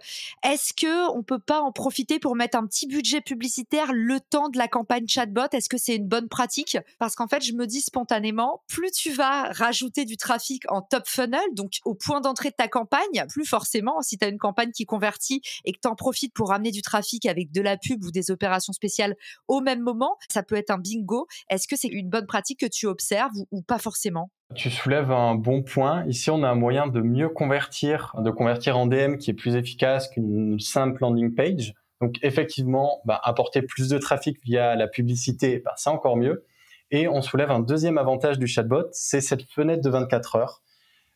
Est-ce 0.44 0.72
que 0.72 1.10
on 1.16 1.22
peut 1.24 1.40
pas 1.40 1.60
en 1.60 1.72
profiter 1.72 2.20
pour 2.20 2.36
mettre 2.36 2.56
un 2.56 2.66
petit 2.66 2.86
budget 2.86 3.20
publicitaire 3.20 3.90
le 3.92 4.20
temps 4.20 4.48
de 4.48 4.56
la 4.56 4.68
campagne 4.68 5.06
chatbot? 5.08 5.48
Est-ce 5.52 5.68
que 5.68 5.78
c'est 5.78 5.96
une 5.96 6.06
bonne 6.06 6.28
pratique? 6.28 6.78
Parce 7.00 7.16
qu'en 7.16 7.26
fait, 7.26 7.42
je 7.44 7.54
me 7.54 7.66
dis 7.66 7.80
spontanément, 7.80 8.62
plus 8.68 8.92
tu 8.92 9.10
vas 9.10 9.52
rajouter 9.52 10.04
du 10.04 10.16
trafic 10.16 10.62
en 10.70 10.80
top 10.80 11.08
funnel, 11.08 11.40
donc 11.52 11.72
au 11.84 11.94
point 11.94 12.20
d'entrée 12.20 12.50
de 12.50 12.54
ta 12.54 12.68
campagne, 12.68 13.26
plus 13.28 13.44
forcément, 13.44 14.00
si 14.02 14.16
tu 14.16 14.24
as 14.24 14.28
une 14.28 14.38
campagne 14.38 14.70
qui 14.70 14.86
convertit 14.86 15.42
et 15.64 15.72
que 15.72 15.78
tu 15.82 15.88
en 15.88 15.96
profites 15.96 16.32
pour 16.32 16.50
ramener 16.50 16.70
du 16.70 16.82
trafic 16.82 17.26
avec 17.26 17.48
de 17.52 17.61
la 17.61 17.76
pub 17.76 18.05
ou 18.05 18.11
des 18.11 18.31
opérations 18.31 18.73
spéciales 18.73 19.14
au 19.47 19.61
même 19.61 19.81
moment, 19.81 20.17
ça 20.28 20.43
peut 20.43 20.57
être 20.57 20.71
un 20.71 20.78
bingo. 20.78 21.26
Est-ce 21.50 21.69
que 21.69 21.76
c'est 21.76 21.88
une 21.88 22.09
bonne 22.09 22.26
pratique 22.26 22.61
que 22.61 22.67
tu 22.67 22.87
observes 22.87 23.33
ou, 23.50 23.62
pas 23.62 23.78
forcément? 23.78 24.31
Tu 24.55 24.71
soulèves 24.71 25.11
un 25.11 25.35
bon 25.35 25.62
point. 25.62 26.07
Ici, 26.07 26.31
on 26.31 26.43
a 26.43 26.49
un 26.49 26.55
moyen 26.55 26.87
de 26.87 27.00
mieux 27.00 27.28
convertir, 27.28 28.14
de 28.19 28.31
convertir 28.31 28.78
en 28.78 28.87
DM 28.87 29.17
qui 29.17 29.31
est 29.31 29.35
plus 29.35 29.57
efficace 29.57 30.09
qu'une 30.09 30.59
simple 30.59 30.99
landing 31.02 31.35
page. 31.35 31.75
Donc, 32.00 32.17
effectivement, 32.23 33.00
bah, 33.05 33.21
apporter 33.23 33.62
plus 33.62 33.88
de 33.88 33.99
trafic 33.99 34.38
via 34.45 34.76
la 34.76 34.87
publicité, 34.87 35.61
bah, 35.64 35.75
c'est 35.76 35.90
encore 35.90 36.17
mieux. 36.17 36.47
Et 36.90 37.09
on 37.09 37.21
soulève 37.21 37.50
un 37.50 37.61
deuxième 37.61 37.99
avantage 37.99 38.38
du 38.38 38.47
chatbot, 38.47 38.85
c'est 38.93 39.21
cette 39.21 39.43
fenêtre 39.43 39.83
de 39.83 39.90
24 39.90 40.37
heures. 40.37 40.62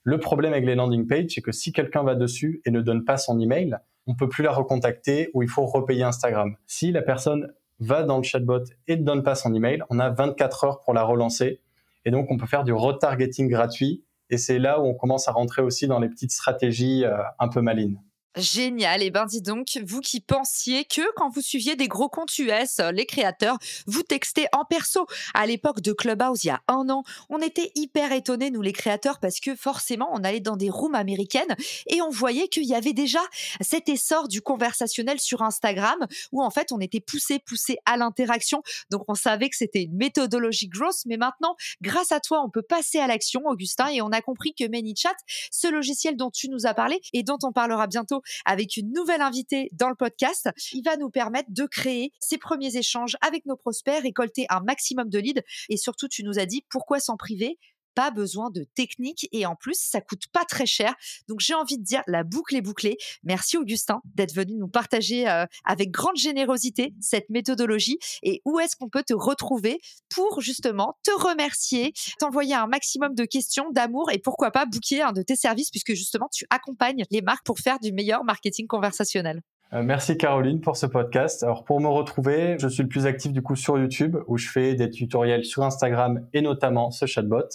Le 0.05 0.19
problème 0.19 0.53
avec 0.53 0.67
les 0.67 0.75
landing 0.75 1.07
pages, 1.07 1.31
c'est 1.31 1.41
que 1.41 1.53
si 1.53 1.73
quelqu'un 1.73 2.03
va 2.03 2.15
dessus 2.15 2.61
et 2.65 2.71
ne 2.71 2.83
donne 2.83 3.05
pas 3.05 3.17
son 3.17 3.39
email, 3.39 3.79
on 4.07 4.15
peut 4.15 4.29
plus 4.29 4.43
la 4.43 4.53
recontacter 4.53 5.31
ou 5.35 5.43
il 5.43 5.49
faut 5.49 5.65
repayer 5.67 6.03
Instagram. 6.03 6.57
Si 6.67 6.93
la 6.93 7.03
personne 7.03 7.53
va 7.81 8.03
dans 8.03 8.17
le 8.17 8.23
chatbot 8.23 8.65
et 8.89 8.97
ne 8.97 9.03
donne 9.03 9.23
pas 9.23 9.35
son 9.35 9.55
email, 9.55 9.83
on 9.91 9.99
a 9.99 10.11
24 10.11 10.65
heures 10.65 10.81
pour 10.81 10.95
la 10.95 11.03
relancer. 11.03 11.61
Et 12.05 12.11
donc, 12.11 12.31
on 12.31 12.37
peut 12.37 12.47
faire 12.47 12.65
du 12.65 12.73
retargeting 12.73 13.49
gratuit. 13.49 14.05
Et 14.31 14.39
c'est 14.39 14.59
là 14.59 14.81
où 14.81 14.85
on 14.85 14.95
commence 14.95 15.29
à 15.29 15.33
rentrer 15.33 15.63
aussi 15.63 15.87
dans 15.87 15.99
les 15.99 16.09
petites 16.09 16.33
stratégies 16.33 17.05
euh, 17.05 17.19
un 17.39 17.49
peu 17.49 17.61
malines. 17.61 18.01
Génial. 18.37 19.03
Et 19.03 19.07
eh 19.07 19.11
ben 19.11 19.27
dis 19.27 19.43
donc, 19.43 19.79
vous 19.85 20.01
qui 20.01 20.21
pensiez 20.21 20.87
que 20.87 21.03
quand 21.17 21.29
vous 21.29 21.43
suiviez 21.43 21.77
des 21.77 21.87
gros 21.87 22.09
comptes 22.09 22.39
US, 22.39 22.81
euh, 22.81 22.91
les 22.91 23.05
créateurs, 23.05 23.59
vous 23.87 24.03
textez 24.03 24.47
en 24.53 24.65
perso. 24.65 25.07
À 25.35 25.45
l'époque 25.45 25.83
de 25.83 25.93
Clubhouse, 25.93 26.45
il 26.45 26.47
y 26.47 26.51
a 26.51 26.63
un 26.67 26.89
an, 26.89 27.05
on 27.29 27.41
était 27.41 27.71
hyper 27.75 28.11
étonnés, 28.11 28.51
nous 28.51 28.63
les 28.63 28.73
créateurs, 28.73 29.21
parce 29.21 29.39
que 29.39 29.55
forcément, 29.55 30.09
on 30.13 30.25
allait 30.25 30.41
dans 30.41 30.57
des 30.57 30.71
rooms 30.71 30.95
américaines 30.95 31.55
et 31.89 32.01
on 32.01 32.09
voyait 32.09 32.49
qu'il 32.49 32.65
y 32.65 32.75
avait 32.75 32.95
déjà 32.95 33.21
cet 33.61 33.91
essor 33.91 34.29
du 34.29 34.41
conversationnel 34.41 35.21
sur 35.21 35.43
Instagram 35.43 36.07
où 36.33 36.43
en 36.43 36.51
fait, 36.51 36.73
on 36.73 36.81
était 36.81 37.01
poussé, 37.01 37.39
poussé 37.39 37.77
à 37.85 37.99
l'interaction. 37.99 38.63
Donc, 38.91 39.05
on 39.09 39.15
savait 39.15 39.51
que 39.51 39.57
c'était 39.57 39.83
une 39.83 39.97
méthodologie 39.97 40.69
grosse. 40.69 41.05
Mais 41.05 41.19
maintenant, 41.19 41.55
grâce 41.83 42.13
à 42.13 42.21
toi, 42.21 42.43
on 42.43 42.49
peut 42.49 42.63
passer 42.63 42.99
à 42.99 43.07
l'action, 43.07 43.43
Augustin, 43.45 43.89
et 43.89 44.01
on 44.01 44.09
a 44.09 44.23
compris 44.23 44.55
que 44.55 44.67
ManyChat, 44.67 45.17
ce 45.51 45.69
logiciel 45.69 46.17
dont 46.17 46.31
tu 46.31 46.49
nous 46.49 46.67
as 46.67 46.73
parlé 46.73 46.99
et 47.13 47.23
dont 47.23 47.39
on 47.43 47.53
parlera 47.53 47.87
bientôt 47.87 48.22
avec 48.45 48.77
une 48.77 48.93
nouvelle 48.93 49.23
invitée 49.23 49.69
dans 49.73 49.89
le 49.89 49.95
podcast. 49.95 50.51
Il 50.73 50.83
va 50.83 50.97
nous 50.97 51.11
permettre 51.11 51.51
de 51.51 51.67
créer 51.67 52.13
ces 52.21 52.39
premiers 52.39 52.77
échanges 52.77 53.17
avec 53.21 53.47
nos 53.47 53.57
prospects, 53.57 54.03
récolter 54.03 54.47
un 54.51 54.61
maximum 54.61 55.09
de 55.09 55.19
leads 55.19 55.43
et 55.69 55.77
surtout, 55.77 56.09
tu 56.09 56.25
nous 56.25 56.39
as 56.39 56.47
dit 56.47 56.65
pourquoi 56.71 57.01
s'en 57.01 57.17
priver 57.17 57.59
pas 57.95 58.11
besoin 58.11 58.51
de 58.51 58.65
technique 58.75 59.29
et 59.33 59.47
en 59.47 59.57
plus 59.57 59.79
ça 59.79 60.01
coûte 60.01 60.25
pas 60.33 60.45
très 60.45 60.67
cher. 60.67 60.95
Donc 61.29 61.41
j'ai 61.41 61.55
envie 61.55 61.79
de 61.79 61.85
dire 61.85 62.03
la 62.07 62.25
boucle 62.25 62.57
est 62.57 62.61
bouclée. 62.61 62.97
Merci 63.23 63.57
Augustin 63.57 64.01
d'être 64.15 64.35
venu 64.35 64.57
nous 64.57 64.69
partager 64.69 65.29
euh, 65.29 65.47
avec 65.65 65.91
grande 65.91 66.17
générosité 66.17 66.95
cette 67.01 67.29
méthodologie 67.31 67.99
et 68.23 68.43
où 68.45 68.61
est-ce 68.61 68.77
qu'on 68.77 68.89
peut 68.89 69.03
te 69.03 69.15
retrouver 69.15 69.81
pour 70.15 70.41
justement 70.41 70.97
te 71.03 71.11
remercier, 71.11 71.93
t'envoyer 72.19 72.55
un 72.55 72.67
maximum 72.67 73.15
de 73.15 73.25
questions, 73.25 73.71
d'amour 73.71 74.11
et 74.13 74.19
pourquoi 74.19 74.51
pas 74.51 74.67
booker 74.67 75.03
un 75.03 75.13
de 75.13 75.23
tes 75.23 75.37
services 75.37 75.71
puisque 75.71 75.95
justement 75.95 76.29
tu 76.33 76.47
accompagnes 76.51 77.05
les 77.11 77.23
marques 77.23 77.45
pour 77.45 77.59
faire 77.59 77.79
du 77.79 77.93
meilleur 77.93 78.25
marketing 78.25 78.67
conversationnel. 78.67 79.43
Euh, 79.73 79.83
merci 79.83 80.19
Caroline 80.19 80.61
pour 80.61 80.77
ce 80.77 80.85
podcast. 80.85 81.43
Alors 81.43 81.65
pour 81.65 81.81
me 81.81 81.89
retrouver, 81.89 82.57
je 82.59 82.69
suis 82.69 82.83
le 82.83 82.89
plus 82.89 83.07
actif 83.07 83.33
du 83.33 83.41
coup 83.41 83.57
sur 83.57 83.79
YouTube 83.79 84.19
où 84.27 84.37
je 84.37 84.51
fais 84.51 84.75
des 84.75 84.91
tutoriels 84.91 85.45
sur 85.45 85.63
Instagram 85.63 86.27
et 86.35 86.43
notamment 86.43 86.91
ce 86.91 87.07
chatbot 87.07 87.49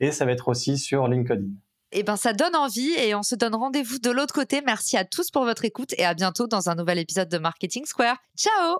et 0.00 0.12
ça 0.12 0.24
va 0.24 0.32
être 0.32 0.48
aussi 0.48 0.78
sur 0.78 1.06
LinkedIn. 1.06 1.46
Eh 1.92 2.02
ben, 2.02 2.16
ça 2.16 2.32
donne 2.32 2.54
envie 2.54 2.92
et 2.92 3.14
on 3.14 3.22
se 3.22 3.34
donne 3.34 3.54
rendez-vous 3.54 3.98
de 3.98 4.10
l'autre 4.10 4.32
côté. 4.32 4.62
Merci 4.64 4.96
à 4.96 5.04
tous 5.04 5.30
pour 5.30 5.44
votre 5.44 5.64
écoute 5.64 5.92
et 5.98 6.04
à 6.04 6.14
bientôt 6.14 6.46
dans 6.46 6.68
un 6.68 6.76
nouvel 6.76 6.98
épisode 6.98 7.28
de 7.28 7.38
Marketing 7.38 7.84
Square. 7.84 8.16
Ciao! 8.36 8.78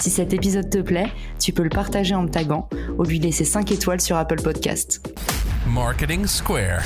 Si 0.00 0.08
cet 0.08 0.32
épisode 0.32 0.70
te 0.70 0.78
plaît, 0.78 1.12
tu 1.38 1.52
peux 1.52 1.62
le 1.62 1.68
partager 1.68 2.14
en 2.14 2.22
me 2.22 2.30
taguant 2.30 2.70
ou 2.96 3.04
lui 3.04 3.18
laisser 3.18 3.44
5 3.44 3.70
étoiles 3.70 4.00
sur 4.00 4.16
Apple 4.16 4.40
Podcast. 4.40 5.06
Marketing 5.66 6.26
Square. 6.26 6.82